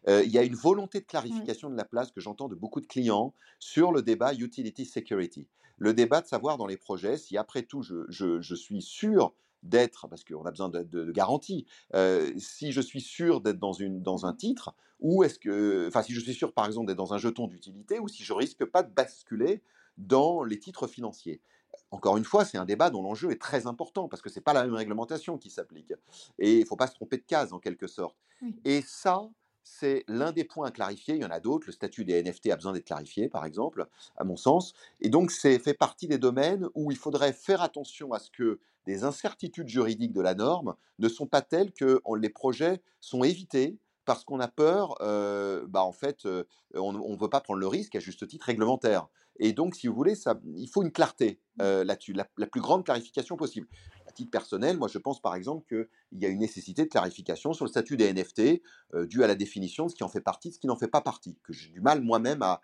il 0.09 0.31
y 0.31 0.39
a 0.39 0.43
une 0.43 0.55
volonté 0.55 1.01
de 1.01 1.07
clarification 1.07 1.71
de 1.71 1.77
la 1.77 1.85
place 1.85 2.13
que 2.13 2.21
j'entends 2.21 2.49
de 2.49 2.55
beaucoup 2.55 2.81
de 2.81 2.87
clients 2.87 3.35
sur 3.59 3.93
le 3.93 4.03
débat 4.03 4.35
utility 4.35 4.85
security. 4.85 5.49
Le 5.79 5.95
débat 5.95 6.21
de 6.21 6.27
savoir 6.27 6.59
dans 6.59 6.67
les 6.67 6.77
projets 6.77 7.17
si 7.17 7.37
après 7.37 7.63
tout 7.63 7.83
je, 7.83 8.55
suis 8.55 8.83
sûr 8.83 9.33
d'être, 9.63 10.09
parce 10.09 10.25
qu'on 10.25 10.45
a 10.45 10.51
besoin 10.51 10.69
de, 10.69 10.83
de, 10.83 11.11
garanties, 11.11 11.67
si 12.37 12.73
je 12.73 12.81
suis 12.81 13.01
sûr 13.01 13.41
d'être 13.41 13.59
dans, 13.59 13.73
une, 13.73 14.03
dans 14.03 14.27
un 14.27 14.35
titre, 14.35 14.75
ou 15.03 15.25
est-ce 15.25 15.39
que, 15.39 15.87
enfin 15.89 16.03
si 16.03 16.15
je 16.15 16.21
suis 16.21 16.35
sûr 16.35 16.53
par 16.53 16.65
exemple 16.67 16.87
d'être 16.87 16.97
dans 16.97 17.13
un 17.13 17.19
jeton 17.19 17.49
d'utilité, 17.49 17.99
ou 17.99 18.09
si 18.09 18.23
je 18.23 18.33
risque 18.33 18.65
pas 18.65 18.83
de 18.83 18.93
basculer 18.93 19.63
dans 19.99 20.45
les 20.45 20.59
titres 20.59 20.87
financiers 20.87 21.41
encore 21.91 22.17
une 22.17 22.25
fois, 22.25 22.45
c'est 22.45 22.59
un 22.59 22.65
débat 22.65 22.91
dont 22.91 23.03
l'enjeu 23.03 23.31
est 23.31 23.41
très 23.41 23.67
important 23.67 24.09
parce 24.09 24.23
que 24.23 24.31
ce 24.31 24.39
n'est 24.39 24.43
pas 24.43 24.53
la 24.53 24.65
même 24.65 24.75
réglementation 24.75 25.39
qui 25.39 25.51
s'applique. 25.51 25.93
Et 26.39 26.57
il 26.57 26.61
ne 26.61 26.65
faut 26.65 26.77
pas 26.77 26.87
se 26.87 26.95
tromper 26.95 27.19
de 27.19 27.25
case 27.25 27.53
en 27.53 27.59
quelque 27.59 27.87
sorte. 27.87 28.17
Et 28.65 28.83
ça, 28.83 29.29
c'est 29.63 30.05
l'un 30.09 30.33
des 30.33 30.45
points 30.45 30.67
à 30.67 30.71
clarifier. 30.71 31.15
Il 31.15 31.23
y 31.23 31.25
en 31.25 31.31
a 31.31 31.41
d'autres. 31.41 31.67
Le 31.67 31.73
statut 31.73 32.05
des 32.05 32.23
NFT 32.23 32.51
a 32.51 32.57
besoin 32.57 32.73
d'être 32.73 32.87
clarifié, 32.87 33.29
par 33.29 33.45
exemple, 33.45 33.87
à 34.17 34.25
mon 34.25 34.37
sens. 34.37 34.75
Et 35.01 35.09
donc, 35.09 35.31
c'est 35.31 35.59
fait 35.59 35.75
partie 35.75 36.09
des 36.09 36.19
domaines 36.19 36.69
où 36.75 36.91
il 36.91 36.97
faudrait 36.97 37.33
faire 37.33 37.63
attention 37.63 38.13
à 38.13 38.19
ce 38.19 38.31
que 38.31 38.59
des 38.87 39.05
incertitudes 39.05 39.69
juridiques 39.69 40.13
de 40.13 40.21
la 40.21 40.35
norme 40.35 40.75
ne 40.99 41.09
sont 41.09 41.27
pas 41.27 41.43
telles 41.43 41.73
que 41.73 42.01
les 42.19 42.31
projets 42.31 42.83
sont 43.01 43.23
évités 43.23 43.79
parce 44.05 44.25
qu'on 44.25 44.41
a 44.41 44.49
peur, 44.49 44.97
euh, 45.01 45.65
bah 45.69 45.85
en 45.85 45.93
fait, 45.93 46.27
euh, 46.27 46.45
on 46.75 46.93
ne 46.93 47.17
veut 47.17 47.29
pas 47.29 47.41
prendre 47.41 47.61
le 47.61 47.69
risque, 47.69 47.95
à 47.95 48.01
juste 48.01 48.27
titre, 48.27 48.47
réglementaire. 48.47 49.07
Et 49.39 49.53
donc, 49.53 49.75
si 49.75 49.87
vous 49.87 49.95
voulez, 49.95 50.15
ça, 50.15 50.41
il 50.57 50.69
faut 50.69 50.83
une 50.83 50.93
clarté 50.93 51.41
mmh. 51.57 51.63
euh, 51.63 51.85
là-dessus, 51.85 52.13
la, 52.13 52.25
plus 52.25 52.61
grande 52.61 52.85
clarification 52.85 53.37
possible. 53.37 53.67
À 54.07 54.13
titre 54.13 54.31
personnel, 54.31 54.77
moi, 54.77 54.89
je 54.89 54.99
pense 54.99 55.21
par 55.21 55.35
exemple 55.35 55.67
qu'il 55.67 56.21
y 56.21 56.27
a 56.27 56.29
une 56.29 56.41
nécessité 56.41 56.85
de 56.85 56.89
clarification 56.89 57.53
sur 57.53 57.65
le 57.65 57.71
statut 57.71 57.97
des 57.97 58.13
NFT 58.13 58.63
euh, 58.95 59.07
dû 59.07 59.25
à 59.25 59.27
la 59.27 59.35
définition 59.35 59.87
de 59.87 59.91
ce 59.91 59.97
qui 59.97 60.05
en 60.05 60.09
fait 60.09 60.21
partie, 60.21 60.51
de 60.51 60.55
ce 60.55 60.59
qui 60.59 60.67
n'en 60.67 60.77
fait 60.77 60.89
pas 60.89 61.01
partie, 61.01 61.39
que 61.43 61.53
j'ai 61.53 61.71
du 61.71 61.81
mal 61.81 62.03
moi-même 62.03 62.43
à, 62.43 62.61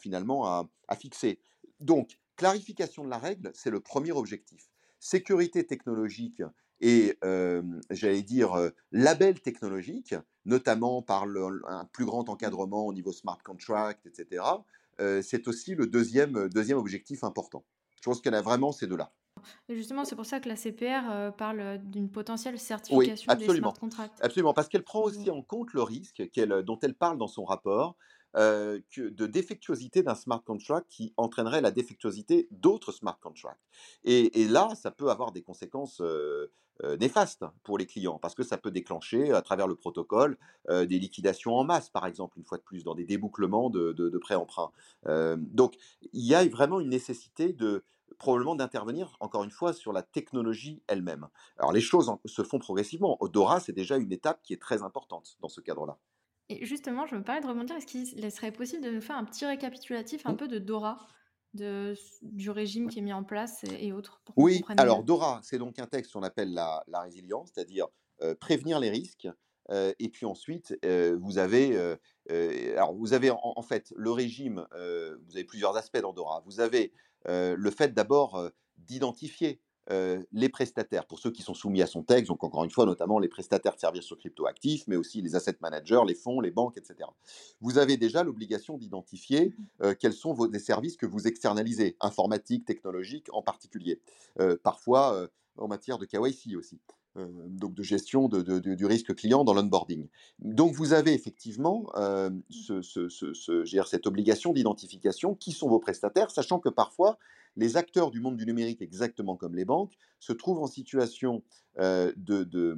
finalement 0.00 0.46
à, 0.46 0.96
fixer. 0.96 1.40
Donc, 1.80 2.18
clarification 2.36 3.04
de 3.04 3.10
la 3.10 3.18
règle, 3.18 3.50
c'est 3.54 3.70
le 3.70 3.80
premier 3.80 4.12
objectif. 4.12 4.70
Sécurité 5.00 5.66
technologique 5.66 6.42
et, 6.80 7.18
euh, 7.24 7.62
j'allais 7.90 8.22
dire, 8.22 8.70
label 8.92 9.40
technologique, 9.40 10.14
notamment 10.44 11.02
par 11.02 11.24
un 11.24 11.84
plus 11.92 12.04
grand 12.04 12.28
encadrement 12.28 12.86
au 12.86 12.92
niveau 12.92 13.12
smart 13.12 13.38
contract, 13.42 14.06
etc., 14.06 14.44
c'est 15.22 15.48
aussi 15.48 15.74
le 15.74 15.86
deuxième, 15.86 16.48
deuxième 16.48 16.78
objectif 16.78 17.24
important. 17.24 17.64
Je 17.96 18.10
pense 18.10 18.20
qu'il 18.20 18.32
y 18.32 18.34
en 18.34 18.38
a 18.38 18.42
vraiment 18.42 18.72
ces 18.72 18.86
deux-là. 18.86 19.12
Et 19.68 19.76
justement, 19.76 20.04
c'est 20.04 20.16
pour 20.16 20.26
ça 20.26 20.40
que 20.40 20.48
la 20.48 20.56
CPR 20.56 21.32
parle 21.36 21.78
d'une 21.82 22.10
potentielle 22.10 22.58
certification 22.58 23.34
des 23.34 23.48
smart 23.56 23.74
contracts. 23.74 24.18
Absolument, 24.22 24.54
parce 24.54 24.68
qu'elle 24.68 24.84
prend 24.84 25.02
aussi 25.02 25.30
en 25.30 25.42
compte 25.42 25.72
le 25.72 25.82
risque 25.82 26.22
dont 26.64 26.78
elle 26.82 26.94
parle 26.94 27.18
dans 27.18 27.28
son 27.28 27.44
rapport, 27.44 27.96
euh, 28.36 28.80
de 28.96 29.26
défectuosité 29.26 30.02
d'un 30.02 30.14
smart 30.14 30.42
contract 30.42 30.86
qui 30.88 31.12
entraînerait 31.16 31.60
la 31.60 31.70
défectuosité 31.70 32.48
d'autres 32.50 32.90
smart 32.90 33.18
contracts. 33.20 33.60
Et, 34.04 34.48
là, 34.48 34.70
ça 34.74 34.90
peut 34.90 35.10
avoir 35.10 35.30
des 35.30 35.42
conséquences 35.42 36.00
euh, 36.00 36.50
euh, 36.82 36.96
néfastes 36.96 37.44
pour 37.62 37.78
les 37.78 37.86
clients, 37.86 38.18
parce 38.18 38.34
que 38.34 38.42
ça 38.42 38.58
peut 38.58 38.72
déclencher, 38.72 39.32
à 39.32 39.42
travers 39.42 39.68
le 39.68 39.76
protocole, 39.76 40.36
des 40.68 40.98
liquidations 40.98 41.54
en 41.54 41.62
masse, 41.62 41.90
par 41.90 42.06
exemple, 42.06 42.38
une 42.38 42.44
fois 42.44 42.58
de 42.58 42.62
plus, 42.62 42.82
dans 42.82 42.94
des 42.94 43.04
débouclements 43.04 43.70
de, 43.70 43.92
de, 43.92 44.18
prêts-emprunts. 44.18 44.72
donc, 45.36 45.76
il 46.12 46.24
y 46.24 46.34
a 46.34 46.44
vraiment 46.48 46.80
une 46.80 46.88
nécessité 46.88 47.52
de 47.52 47.84
probablement 48.18 48.54
d'intervenir, 48.56 49.16
encore 49.20 49.44
une 49.44 49.50
fois, 49.50 49.72
sur 49.72 49.92
la 49.92 50.02
technologie 50.02 50.82
elle-même. 50.86 51.28
Alors, 51.58 51.72
les 51.72 51.80
choses 51.80 52.10
se 52.24 52.42
font 52.42 52.58
progressivement. 52.58 53.16
Odora, 53.20 53.60
c'est 53.60 53.72
déjà 53.72 53.96
une 53.96 54.12
étape 54.12 54.40
qui 54.42 54.52
est 54.52 54.60
très 54.60 54.82
importante 54.82 55.36
dans 55.40 55.48
ce 55.48 55.60
cadre-là. 55.60 55.98
Et 56.48 56.64
justement, 56.64 57.06
je 57.06 57.16
me 57.16 57.22
permets 57.22 57.40
de 57.40 57.46
rebondir. 57.46 57.76
Est-ce 57.76 57.86
qu'il 57.86 58.30
serait 58.30 58.52
possible 58.52 58.84
de 58.84 58.90
nous 58.90 59.00
faire 59.00 59.16
un 59.16 59.24
petit 59.24 59.46
récapitulatif 59.46 60.26
un 60.26 60.32
mmh. 60.32 60.36
peu 60.36 60.48
de 60.48 60.58
Dora, 60.58 60.98
de, 61.54 61.94
du 62.22 62.50
régime 62.50 62.88
qui 62.88 62.98
est 62.98 63.02
mis 63.02 63.12
en 63.12 63.24
place 63.24 63.64
et, 63.64 63.92
autres 63.92 64.20
Oui, 64.36 64.62
alors 64.76 65.04
Dora, 65.04 65.40
c'est 65.42 65.58
donc 65.58 65.78
un 65.78 65.86
texte 65.86 66.12
qu'on 66.12 66.22
appelle 66.22 66.52
la, 66.52 66.84
la 66.88 67.00
résilience, 67.00 67.50
c'est-à-dire 67.54 67.88
euh, 68.22 68.34
prévenir 68.34 68.78
les 68.78 68.90
risques. 68.90 69.28
Euh, 69.70 69.92
et 69.98 70.08
puis 70.08 70.26
ensuite, 70.26 70.78
euh, 70.84 71.16
vous 71.20 71.38
avez, 71.38 71.76
alors 72.76 72.94
vous 72.94 73.12
avez 73.12 73.30
en, 73.30 73.62
fait 73.62 73.92
le 73.96 74.10
régime, 74.10 74.66
vous 74.72 75.34
avez 75.34 75.44
plusieurs 75.44 75.76
aspects 75.76 76.00
dans 76.00 76.12
Dora. 76.12 76.42
Vous 76.46 76.60
avez 76.60 76.92
le 77.26 77.70
fait 77.70 77.94
d'abord 77.94 78.50
d'identifier 78.76 79.60
les 79.90 80.48
prestataires, 80.48 81.06
pour 81.06 81.18
ceux 81.18 81.30
qui 81.30 81.42
sont 81.42 81.54
soumis 81.54 81.82
à 81.82 81.86
son 81.86 82.02
texte, 82.02 82.28
donc 82.28 82.42
encore 82.42 82.64
une 82.64 82.70
fois, 82.70 82.86
notamment 82.86 83.18
les 83.18 83.28
prestataires 83.28 83.74
de 83.74 83.80
services 83.80 84.04
sur 84.04 84.18
cryptoactifs, 84.18 84.86
mais 84.86 84.96
aussi 84.96 85.20
les 85.22 85.36
asset 85.36 85.56
managers, 85.60 86.00
les 86.06 86.14
fonds, 86.14 86.40
les 86.40 86.50
banques, 86.50 86.76
etc. 86.76 87.08
Vous 87.60 87.78
avez 87.78 87.96
déjà 87.96 88.22
l'obligation 88.22 88.78
d'identifier 88.78 89.54
mmh 89.80 89.94
quels 90.00 90.12
sont 90.12 90.32
vos, 90.32 90.46
les 90.46 90.58
services 90.58 90.96
que 90.96 91.06
vous 91.06 91.26
externalisez, 91.26 91.96
informatiques, 92.00 92.64
technologiques 92.64 93.28
en 93.32 93.42
particulier, 93.42 94.00
parfois 94.62 95.28
en 95.56 95.68
matière 95.68 95.98
de 95.98 96.06
KYC 96.06 96.56
aussi. 96.56 96.80
Donc 97.16 97.74
de 97.74 97.82
gestion 97.82 98.28
du 98.28 98.86
risque 98.86 99.14
client 99.14 99.44
dans 99.44 99.54
l'onboarding. 99.54 100.08
Donc 100.40 100.74
vous 100.74 100.92
avez 100.92 101.12
effectivement 101.12 101.86
ce, 102.50 103.08
cette 103.86 104.06
obligation 104.06 104.52
d'identification, 104.52 105.34
qui 105.34 105.52
sont 105.52 105.68
vos 105.68 105.78
prestataires, 105.78 106.30
sachant 106.30 106.58
que 106.58 106.68
parfois 106.68 107.18
les 107.56 107.76
acteurs 107.76 108.10
du 108.10 108.20
monde 108.20 108.36
du 108.36 108.46
numérique, 108.46 108.82
exactement 108.82 109.36
comme 109.36 109.54
les 109.54 109.64
banques, 109.64 109.94
se 110.18 110.32
trouvent 110.32 110.60
en 110.60 110.66
situation 110.66 111.42
euh, 111.78 112.12
de, 112.16 112.76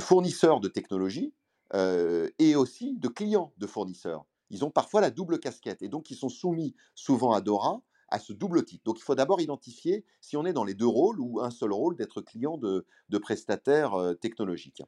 fournisseurs 0.00 0.60
de 0.60 0.68
technologies 0.68 1.32
euh, 1.74 2.28
et 2.38 2.56
aussi 2.56 2.94
de 2.98 3.08
clients 3.08 3.52
de 3.58 3.66
fournisseurs. 3.66 4.26
Ils 4.50 4.64
ont 4.64 4.70
parfois 4.70 5.00
la 5.00 5.10
double 5.10 5.38
casquette 5.38 5.82
et 5.82 5.88
donc 5.88 6.10
ils 6.10 6.16
sont 6.16 6.28
soumis 6.28 6.74
souvent 6.94 7.32
à 7.32 7.40
Dora 7.40 7.82
à 8.12 8.18
ce 8.18 8.32
double 8.32 8.64
titre. 8.64 8.84
Donc 8.84 8.98
il 8.98 9.02
faut 9.02 9.14
d'abord 9.14 9.40
identifier 9.40 10.04
si 10.20 10.36
on 10.36 10.44
est 10.44 10.52
dans 10.52 10.64
les 10.64 10.74
deux 10.74 10.86
rôles 10.86 11.18
ou 11.18 11.40
un 11.40 11.50
seul 11.50 11.72
rôle 11.72 11.96
d'être 11.96 12.20
client 12.20 12.58
de, 12.58 12.84
de 13.08 13.18
prestataires 13.18 13.94
euh, 13.94 14.14
technologiques. 14.14 14.82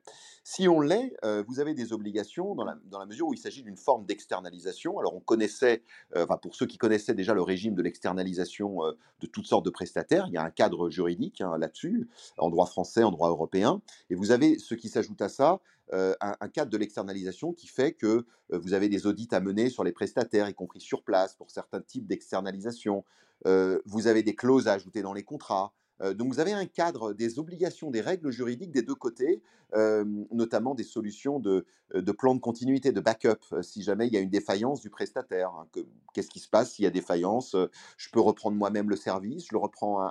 Si 0.45 0.69
on 0.69 0.81
l'est, 0.81 1.17
euh, 1.25 1.43
vous 1.49 1.59
avez 1.59 1.73
des 1.75 1.93
obligations 1.93 2.55
dans 2.55 2.65
la, 2.65 2.77
dans 2.85 2.99
la 2.99 3.07
mesure 3.07 3.27
où 3.27 3.33
il 3.33 3.39
s'agit 3.39 3.63
d'une 3.63 3.79
forme 3.79 4.05
d'externalisation. 4.05 4.99
Alors 4.99 5.15
on 5.15 5.21
connaissait, 5.21 5.83
euh, 6.17 6.25
enfin 6.25 6.37
pour 6.37 6.55
ceux 6.55 6.67
qui 6.67 6.77
connaissaient 6.77 7.15
déjà 7.15 7.33
le 7.33 7.43
régime 7.43 7.75
de 7.75 7.83
l'externalisation 7.83 8.81
de 9.21 9.27
toutes 9.27 9.47
sortes 9.47 9.65
de 9.65 9.71
prestataires, 9.71 10.27
il 10.29 10.35
y 10.35 10.37
a 10.37 10.43
un 10.43 10.51
cadre 10.51 10.91
juridique 10.91 11.41
hein, 11.41 11.57
là-dessus, 11.59 12.09
en 12.37 12.51
droit 12.51 12.67
français, 12.67 13.03
en 13.03 13.11
droit 13.11 13.31
européen, 13.31 13.81
et 14.11 14.15
vous 14.15 14.31
avez 14.31 14.59
ce 14.59 14.75
qui 14.75 14.89
s'ajoute 14.89 15.23
à 15.23 15.29
ça, 15.29 15.61
un, 15.93 16.37
un, 16.41 16.49
cadre 16.49 16.71
de 16.71 16.77
l'externalisation 16.77 17.53
qui 17.53 17.67
fait 17.67 17.93
que 17.93 18.27
vous 18.51 18.73
avez 18.73 18.89
des 18.89 19.07
audits 19.07 19.29
à 19.33 19.41
mener 19.41 19.69
sur 19.71 19.85
les 19.85 19.93
prestataires, 19.93 20.49
y 20.49 20.55
compris 20.55 20.81
sur 20.81 21.03
place, 21.03 21.35
pour 21.35 21.51
certains 21.51 21.81
types 21.81 22.07
d'externalisation. 22.07 23.05
vous 23.45 24.07
avez 24.07 24.23
des 24.23 24.35
clauses 24.35 24.69
à 24.69 24.73
ajouter 24.73 25.03
dans 25.03 25.13
les 25.13 25.25
contrats. 25.25 25.75
Donc 26.01 26.33
vous 26.33 26.41
avez 26.41 26.53
un 26.53 26.67
cadre, 26.67 27.13
des 27.13 27.39
obligations, 27.39 27.91
des 27.91 28.01
règles 28.01 28.31
juridiques 28.31 28.73
des 28.73 28.83
deux 28.83 28.95
côtés, 28.95 29.43
notamment 29.73 30.75
des 30.75 30.83
solutions 30.83 31.39
de, 31.41 31.67
de, 31.95 32.13
plan 32.13 32.35
de 32.35 32.41
continuité, 32.41 32.93
de 32.93 33.01
backup, 33.01 33.63
si 33.63 33.83
jamais 33.83 34.07
il 34.07 34.13
y 34.13 34.17
a 34.17 34.21
une 34.21 34.31
défaillance 34.31 34.81
du 34.81 34.91
prestataire. 34.91 35.51
Hein, 35.51 35.69
qu'est-ce 36.13 36.31
qui 36.31 36.41
se 36.41 36.49
passe 36.49 36.73
s'il 36.73 36.85
y 36.85 36.87
a 36.87 36.91
défaillance 36.91 37.57
Je 37.97 38.09
peux 38.11 38.21
reprendre 38.21 38.57
moi-même 38.57 38.91
le 38.91 38.97
service, 38.97 39.47
je 39.47 39.55
le 39.55 39.59
reprends, 39.59 40.11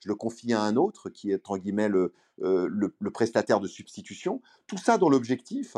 je 0.00 0.08
le 0.08 0.14
confie 0.14 0.52
à 0.52 0.62
un 0.62 0.76
autre 0.76 1.10
qui 1.10 1.30
est 1.30 1.36
entre 1.36 1.58
guillemets 1.58 1.88
le, 1.88 2.12
le 2.38 3.10
prestataire 3.10 3.60
de 3.60 3.68
substitution. 3.68 4.40
Tout 4.66 4.78
ça 4.78 4.98
dans 4.98 5.08
l'objectif 5.08 5.76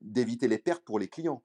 d'éviter 0.00 0.48
les 0.48 0.58
pertes 0.58 0.84
pour 0.84 0.98
les 0.98 1.08
clients. 1.08 1.42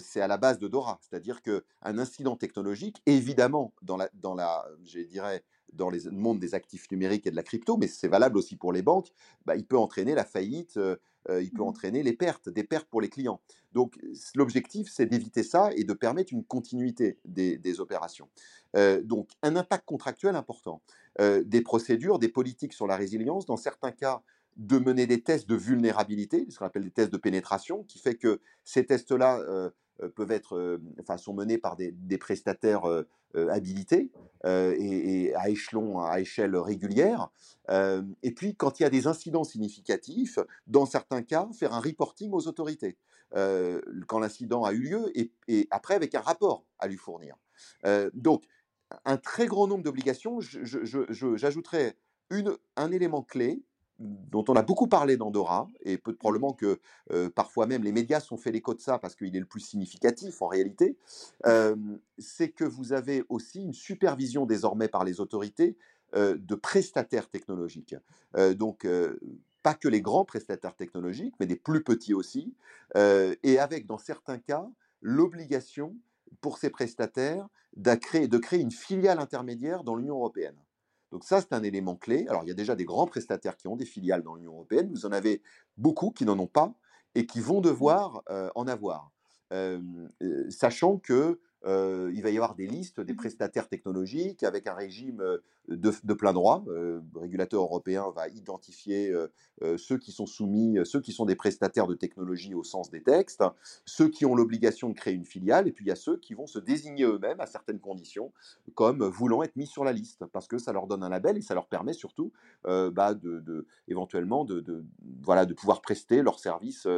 C'est 0.00 0.20
à 0.20 0.28
la 0.28 0.36
base 0.36 0.58
de 0.58 0.68
Dora, 0.68 0.98
c'est-à-dire 1.02 1.42
qu'un 1.42 1.62
incident 1.98 2.36
technologique, 2.36 3.02
évidemment, 3.06 3.74
dans 3.82 3.96
la, 3.96 4.08
dans 4.14 4.34
la, 4.34 4.64
je 4.84 5.00
dirais, 5.00 5.44
dans 5.72 5.90
le 5.90 5.98
monde 6.10 6.38
des 6.38 6.54
actifs 6.54 6.90
numériques 6.90 7.26
et 7.26 7.30
de 7.30 7.36
la 7.36 7.42
crypto, 7.42 7.76
mais 7.76 7.88
c'est 7.88 8.08
valable 8.08 8.36
aussi 8.36 8.56
pour 8.56 8.72
les 8.72 8.82
banques, 8.82 9.08
bah, 9.46 9.56
il 9.56 9.66
peut 9.66 9.78
entraîner 9.78 10.14
la 10.14 10.24
faillite, 10.24 10.78
il 11.28 11.50
peut 11.52 11.62
mmh 11.62 11.66
entraîner 11.66 12.02
les 12.02 12.12
pertes, 12.12 12.48
des 12.48 12.64
pertes 12.64 12.88
pour 12.88 13.00
les 13.00 13.08
clients. 13.08 13.40
Donc 13.72 13.98
l'objectif, 14.34 14.90
c'est 14.90 15.06
d'éviter 15.06 15.42
ça 15.42 15.70
et 15.76 15.84
de 15.84 15.92
permettre 15.92 16.32
une 16.32 16.44
continuité 16.44 17.18
des, 17.24 17.56
des 17.56 17.80
opérations. 17.80 18.28
donc 19.02 19.30
un 19.42 19.56
impact 19.56 19.84
contractuel 19.86 20.36
important, 20.36 20.82
des 21.18 21.62
procédures, 21.62 22.18
des 22.18 22.28
politiques 22.28 22.72
sur 22.72 22.86
la 22.86 22.96
résilience, 22.96 23.46
dans 23.46 23.56
certains 23.56 23.92
cas, 23.92 24.22
de 24.56 24.78
mener 24.78 25.06
des 25.06 25.22
tests 25.22 25.48
de 25.48 25.54
vulnérabilité, 25.54 26.46
ce 26.50 26.58
qu'on 26.58 26.66
appelle 26.66 26.84
des 26.84 26.90
tests 26.90 27.12
de 27.12 27.16
pénétration, 27.16 27.84
qui 27.84 27.98
fait 27.98 28.16
que 28.16 28.40
ces 28.64 28.84
tests-là 28.84 29.38
euh, 29.40 29.70
euh, 30.02 30.08
peuvent 30.08 30.32
être, 30.32 30.56
euh, 30.56 30.82
enfin, 31.00 31.16
sont 31.16 31.34
menés 31.34 31.58
par 31.58 31.76
des, 31.76 31.92
prestataires 32.18 32.84
habilités 33.34 34.10
et, 34.44 35.34
à 35.34 35.48
échelon, 35.48 36.00
à 36.00 36.20
échelle 36.20 36.54
régulière. 36.56 37.30
et 37.70 38.34
puis, 38.34 38.54
quand 38.54 38.78
il 38.78 38.82
y 38.82 38.86
a 38.86 38.90
des 38.90 39.06
incidents 39.06 39.44
significatifs, 39.44 40.38
dans 40.66 40.86
certains 40.86 41.22
cas, 41.22 41.48
faire 41.58 41.72
un 41.72 41.80
reporting 41.80 42.30
aux 42.32 42.46
autorités 42.46 42.98
quand 43.32 44.18
l'incident 44.18 44.64
a 44.64 44.72
eu 44.72 44.80
lieu 44.80 45.18
et, 45.18 45.32
et, 45.48 45.66
après 45.70 45.94
avec 45.94 46.14
un 46.14 46.20
rapport 46.20 46.66
à 46.78 46.86
lui 46.86 46.98
fournir. 46.98 47.36
donc, 48.12 48.44
un 49.06 49.16
très 49.16 49.46
grand 49.46 49.66
nombre 49.66 49.82
d'obligations. 49.82 50.40
J'ajouterais 50.40 51.96
un 52.76 52.92
élément 52.92 53.22
clé 53.22 53.62
dont 54.02 54.44
on 54.48 54.54
a 54.54 54.62
beaucoup 54.62 54.88
parlé 54.88 55.16
dans 55.16 55.30
Dora, 55.30 55.68
et 55.82 55.96
peut, 55.96 56.14
probablement 56.14 56.52
que 56.52 56.80
parfois 57.34 57.66
même 57.66 57.84
les 57.84 57.92
médias 57.92 58.20
sont 58.20 58.36
fait 58.36 58.50
l'écho 58.50 58.74
de 58.74 58.80
ça 58.80 58.98
parce 58.98 59.14
qu'il 59.14 59.34
est 59.36 59.40
le 59.40 59.46
plus 59.46 59.60
significatif 59.60 60.42
en 60.42 60.48
réalité, 60.48 60.96
c'est 62.18 62.50
que 62.50 62.64
vous 62.64 62.92
avez 62.92 63.24
aussi 63.28 63.62
une 63.62 63.72
supervision 63.72 64.46
désormais 64.46 64.88
par 64.88 65.04
les 65.04 65.20
autorités 65.20 65.76
de 66.14 66.54
prestataires 66.54 67.28
technologiques. 67.28 67.94
donc, 68.56 68.86
pas 69.62 69.74
que 69.74 69.88
les 69.88 70.02
grands 70.02 70.24
prestataires 70.24 70.74
technologiques, 70.74 71.34
mais 71.38 71.46
des 71.46 71.56
plus 71.56 71.84
petits 71.84 72.14
aussi, 72.14 72.54
et 72.96 73.58
avec, 73.58 73.86
dans 73.86 73.98
certains 73.98 74.38
cas, 74.38 74.66
l'obligation 75.00 75.94
pour 76.40 76.58
ces 76.58 76.70
prestataires 76.70 77.46
de 77.76 78.38
créer 78.38 78.60
une 78.60 78.72
filiale 78.72 79.18
intermédiaire 79.18 79.84
dans 79.84 79.94
l'Union 79.94 80.16
européenne. 80.16 80.56
Donc 81.12 81.24
ça, 81.24 81.40
c'est 81.40 81.52
un 81.52 81.62
élément 81.62 81.94
clé. 81.94 82.26
Alors, 82.28 82.42
il 82.42 82.48
y 82.48 82.50
a 82.50 82.54
déjà 82.54 82.74
des 82.74 82.84
grands 82.84 83.06
prestataires 83.06 83.56
qui 83.56 83.68
ont 83.68 83.76
des 83.76 83.84
filiales 83.84 84.22
dans 84.22 84.34
l'Union 84.34 84.54
européenne. 84.54 84.90
Vous 84.90 85.06
en 85.06 85.12
avez 85.12 85.42
beaucoup 85.76 86.10
qui 86.10 86.24
n'en 86.24 86.38
ont 86.38 86.48
pas 86.48 86.74
et 87.14 87.26
qui 87.26 87.40
vont 87.40 87.60
devoir 87.60 88.24
en 88.54 88.66
avoir. 88.66 89.12
sachant 90.48 90.98
que 90.98 91.38
il 91.64 92.22
va 92.22 92.30
y 92.30 92.36
avoir 92.36 92.54
des 92.54 92.66
listes 92.66 93.00
des 93.00 93.12
mmh 93.12 93.16
prestataires 93.16 93.68
technologiques 93.68 94.42
avec 94.42 94.66
un 94.66 94.74
régime 94.74 95.22
de, 95.68 96.14
plein 96.14 96.32
droit. 96.32 96.64
le 96.66 97.02
régulateur 97.14 97.62
européen 97.62 98.10
va 98.14 98.28
identifier 98.28 99.12
ceux 99.76 99.98
qui 99.98 100.12
sont 100.12 100.26
soumis, 100.26 100.78
ceux 100.84 101.00
qui 101.00 101.12
sont 101.12 101.24
des 101.24 101.36
prestataires 101.36 101.86
de 101.86 101.94
technologie 101.94 102.54
au 102.54 102.64
sens 102.64 102.90
des 102.90 103.02
textes, 103.02 103.44
ceux 103.86 104.08
qui 104.08 104.26
ont 104.26 104.34
l'obligation 104.34 104.88
de 104.88 104.94
créer 104.94 105.14
une 105.14 105.24
filiale, 105.24 105.68
et 105.68 105.72
puis 105.72 105.84
il 105.84 105.88
y 105.88 105.92
a 105.92 105.96
ceux 105.96 106.16
qui 106.16 106.34
vont 106.34 106.46
se 106.46 106.58
désigner 106.58 107.04
eux-mêmes 107.04 107.40
à 107.40 107.46
certaines 107.46 107.80
conditions 107.80 108.32
comme 108.74 109.04
voulant 109.04 109.42
être 109.42 109.56
mis 109.56 109.66
sur 109.66 109.84
la 109.84 109.92
liste, 109.92 110.26
parce 110.26 110.48
que 110.48 110.58
ça 110.58 110.72
leur 110.72 110.86
donne 110.86 111.02
un 111.02 111.08
label 111.08 111.36
et 111.36 111.42
ça 111.42 111.54
leur 111.54 111.66
permet 111.66 111.92
surtout 111.92 112.32
bah, 112.64 113.14
de, 113.14 113.66
éventuellement 113.88 114.44
de, 114.44 114.84
voilà, 115.22 115.46
de 115.46 115.54
pouvoir 115.54 115.80
prester 115.80 116.22
leurs 116.22 116.38
services, 116.38 116.88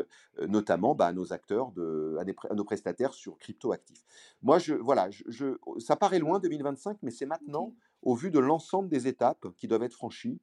notamment 0.49 0.95
bah, 0.95 1.07
à 1.07 1.13
nos 1.13 1.33
acteurs, 1.33 1.71
de, 1.73 2.17
à, 2.19 2.55
nos 2.55 2.65
prestataires 2.65 3.15
sur 3.15 3.39
crypto-actifs. 3.39 4.05
Moi, 4.43 4.59
je, 4.59 4.75
voilà, 4.75 5.09
je, 5.11 5.57
ça 5.79 5.97
paraît 5.97 6.19
loin 6.19 6.39
2025, 6.39 6.99
mais 7.03 7.11
c'est 7.11 7.27
maintenant 7.27 7.75
au 8.05 8.15
vu 8.15 8.31
de 8.31 8.39
l'ensemble 8.39 8.89
des 8.89 9.09
étapes 9.09 9.47
qui 9.57 9.67
doivent 9.69 9.83
être 9.83 9.95
franchies 9.95 10.41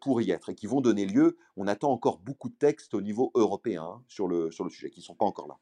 pour 0.00 0.20
y 0.20 0.30
être 0.30 0.50
et 0.50 0.54
qui 0.54 0.66
vont 0.66 0.80
donner 0.80 1.06
lieu. 1.06 1.38
On 1.56 1.66
attend 1.66 1.90
encore 1.90 2.18
beaucoup 2.18 2.48
de 2.48 2.54
textes 2.54 2.94
au 2.94 3.00
niveau 3.00 3.30
européen 3.34 3.82
hein, 3.84 4.02
sur, 4.06 4.28
le, 4.28 4.50
sur 4.50 4.64
le 4.64 4.70
sujet, 4.70 4.90
qui 4.90 5.00
ne 5.00 5.04
sont 5.04 5.14
pas 5.14 5.24
encore 5.24 5.48
là. 5.48 5.56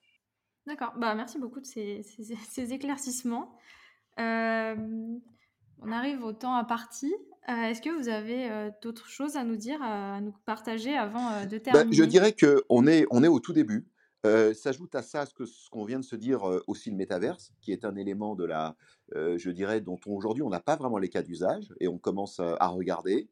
D'accord, 0.66 0.92
bah, 0.98 1.14
merci 1.14 1.38
beaucoup 1.38 1.60
de 1.60 1.66
ces, 1.66 2.02
ces, 2.02 2.72
éclaircissements. 2.72 3.56
Euh, 4.18 4.74
On 5.80 5.92
arrive 5.92 6.22
au 6.24 6.32
temps 6.32 6.54
imparti. 6.54 7.14
Euh, 7.48 7.52
Est-ce 7.62 7.80
que 7.80 7.90
vous 7.90 8.08
avez 8.08 8.50
euh, 8.50 8.70
d'autres 8.82 9.08
choses 9.08 9.36
à 9.36 9.44
nous 9.44 9.56
dire, 9.56 9.82
à 9.82 10.20
nous 10.20 10.34
partager 10.44 10.96
avant 10.96 11.30
euh, 11.30 11.46
de 11.46 11.56
Bah, 11.56 11.72
terminer? 11.72 11.96
je 11.96 12.04
dirais 12.04 12.34
qu'on 12.34 12.86
est, 12.86 13.06
on 13.10 13.24
est 13.24 13.28
au 13.28 13.40
tout 13.40 13.52
début. 13.52 13.86
Euh, 14.26 14.52
S'ajoute 14.52 14.94
à 14.94 15.02
ça 15.02 15.24
ce 15.24 15.32
que 15.32 15.46
ce 15.46 15.70
qu'on 15.70 15.84
vient 15.84 15.98
de 15.98 16.04
se 16.04 16.14
dire 16.14 16.46
euh, 16.46 16.62
aussi 16.66 16.90
le 16.90 16.96
métaverse, 16.96 17.52
qui 17.62 17.72
est 17.72 17.86
un 17.86 17.96
élément 17.96 18.34
de 18.34 18.44
la, 18.44 18.76
euh, 19.14 19.38
je 19.38 19.50
dirais, 19.50 19.80
dont 19.80 19.98
on- 20.06 20.12
aujourd'hui 20.14 20.42
on 20.42 20.50
n'a 20.50 20.60
pas 20.60 20.76
vraiment 20.76 20.98
les 20.98 21.08
cas 21.08 21.22
d'usage 21.22 21.72
et 21.80 21.88
on 21.88 21.98
commence 21.98 22.38
à, 22.38 22.54
à 22.60 22.66
regarder. 22.68 23.30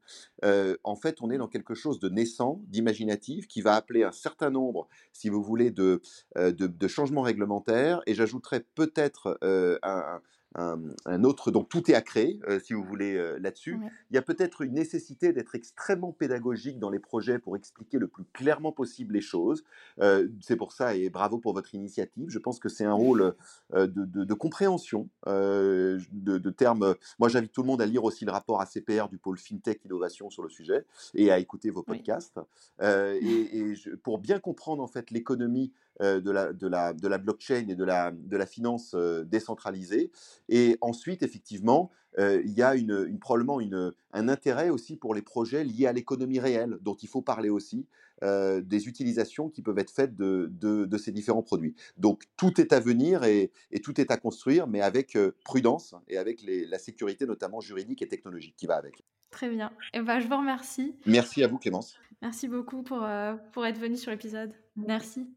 En 0.85 0.97
fait, 0.97 1.21
on 1.21 1.31
est 1.31 1.37
dans 1.39 1.49
quelque 1.49 1.75
chose 1.75 1.99
de 2.01 2.09
naissant, 2.09 2.63
d'imaginatif, 2.67 3.47
qui 3.49 3.61
va 3.61 3.75
appeler 3.75 4.03
un 4.03 4.13
certain 4.13 4.51
nombre, 4.51 4.89
si 5.13 5.29
vous 5.29 5.43
voulez, 5.43 5.71
de, 5.71 6.01
de, 6.37 6.53
de 6.53 6.89
changements 6.89 7.23
réglementaires. 7.23 8.01
Et 8.07 8.15
j'ajouterais 8.15 8.65
peut-être 8.75 9.39
un, 9.83 10.21
un- 10.55 10.81
un 11.05 11.25
autre, 11.25 11.51
donc 11.51 11.69
tout 11.69 11.91
est 11.91 11.95
à 11.95 12.01
créer, 12.03 12.41
euh, 12.49 12.59
si 12.59 12.73
vous 12.73 12.83
voulez, 12.83 13.17
euh, 13.17 13.39
là-dessus. 13.39 13.75
Ouais. 13.75 13.91
Il 14.11 14.15
y 14.15 14.19
a 14.19 14.23
peut-être 14.23 14.63
une 14.63 14.73
nécessité 14.75 15.33
d'être 15.33 15.55
extrêmement 15.55 16.13
pédagogique 16.13 16.79
dans 16.79 16.91
les 16.91 16.99
projets 16.99 17.39
pour 17.39 17.57
expliquer 17.57 17.99
le 17.99 18.09
plus 18.09 18.25
clairement 18.33 18.73
possible 18.73 19.15
les 19.15 19.21
choses. 19.21 19.63
Euh, 20.01 20.29
c'est 20.41 20.57
pour 20.57 20.73
ça, 20.73 20.95
et 20.95 21.11
bravo 21.11 21.39
pour 21.39 21.53
votre 21.53 21.75
initiative. 21.75 22.29
Je 22.29 22.39
pense 22.39 22.59
que 22.59 22.69
c'est 22.69 22.85
un 22.85 22.95
rôle 22.95 23.35
de, 23.75 23.87
de- 23.87 24.25
de 24.25 24.35
compréhension 24.35 25.09
de, 25.27 25.99
de 26.39 26.51
termes. 26.51 26.95
Moi, 27.19 27.29
j'invite 27.29 27.53
tout 27.53 27.63
le 27.63 27.67
monde 27.67 27.83
à 27.83 27.87
lire 27.87 28.05
aussi 28.05 28.25
le 28.25 28.33
rapport 28.33 28.61
ACPR 28.61 29.09
du 29.09 29.19
pôle 29.19 29.39
FinTech 29.39 29.85
Innovation 29.85 30.31
sur 30.31 30.43
le 30.43 30.49
sujet 30.49 30.85
et 31.15 31.31
à 31.31 31.39
écouter 31.39 31.71
vos 31.71 31.83
podcasts. 31.83 32.39
Et 32.83 33.59
et 33.59 33.75
je- 33.75 33.91
pour 33.91 34.19
bien 34.19 34.39
comprendre 34.39 34.83
en 34.83 34.87
fait 34.89 35.11
l'économie 35.11 35.73
de, 36.01 36.31
la, 36.31 36.53
de, 36.53 36.67
la, 36.69 36.93
de 36.93 37.09
la 37.09 37.19
blockchain 37.19 37.67
et 37.69 37.75
de 37.75 37.85
la, 37.85 38.13
de 38.13 38.37
la 38.37 38.47
finance 38.47 38.95
décentralisée. 39.27 40.11
Et 40.49 40.79
ensuite, 40.81 41.23
effectivement, 41.23 41.91
euh, 42.19 42.41
il 42.45 42.53
y 42.53 42.63
a 42.63 42.75
une, 42.75 43.07
une- 43.09 43.19
probablement 43.19 43.61
une, 43.61 43.93
un 44.13 44.29
intérêt 44.29 44.71
aussi 44.71 44.97
pour 44.97 45.15
les 45.15 45.23
projets 45.23 45.63
liés 45.63 45.87
à 45.87 45.93
l'économie 45.93 46.41
réelle, 46.41 46.79
dont 46.81 46.95
il 46.95 47.09
faut 47.09 47.21
parler 47.23 47.51
aussi, 47.51 47.87
euh, 48.25 48.61
des 48.61 48.89
utilisations 48.89 49.49
qui 49.51 49.63
peuvent 49.63 49.79
être 49.79 49.93
faites 49.93 50.17
de, 50.17 50.49
de, 50.51 50.85
de 50.87 50.99
ces 50.99 51.13
différents 51.13 51.43
produits. 51.43 51.75
Donc 51.97 52.25
tout 52.37 52.61
est 52.61 52.73
à 52.73 52.81
venir 52.81 53.25
et, 53.25 53.53
et 53.71 53.81
tout 53.81 54.01
est 54.01 54.11
à 54.11 54.17
construire, 54.17 54.67
mais 54.67 54.81
avec 54.81 55.15
euh, 55.17 55.33
prudence 55.45 55.95
et 56.09 56.17
avec 56.17 56.43
les- 56.43 56.67
la 56.67 56.79
sécurité 56.79 57.27
notamment 57.27 57.61
juridique 57.61 58.03
et 58.03 58.09
technologique 58.09 58.57
qui 58.57 58.67
va 58.67 58.77
avec. 58.77 59.05
Très 59.31 59.51
bien. 59.51 59.71
Et 59.93 60.01
ben, 60.01 60.19
je 60.19 60.27
vous 60.27 60.37
remercie. 60.39 60.97
Merci 61.07 61.45
à 61.45 61.47
vous 61.47 61.59
Clémence. 61.59 61.97
Merci 62.23 62.49
beaucoup 62.49 62.83
pour, 62.83 63.07
pour 63.53 63.67
être 63.67 63.79
venu 63.79 63.97
sur 63.97 64.11
l'épisode. 64.11 64.53
Merci. 64.75 65.29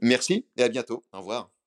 Merci 0.00 0.46
et 0.56 0.62
à 0.62 0.68
bientôt. 0.68 1.02
Au 1.12 1.18
revoir. 1.18 1.59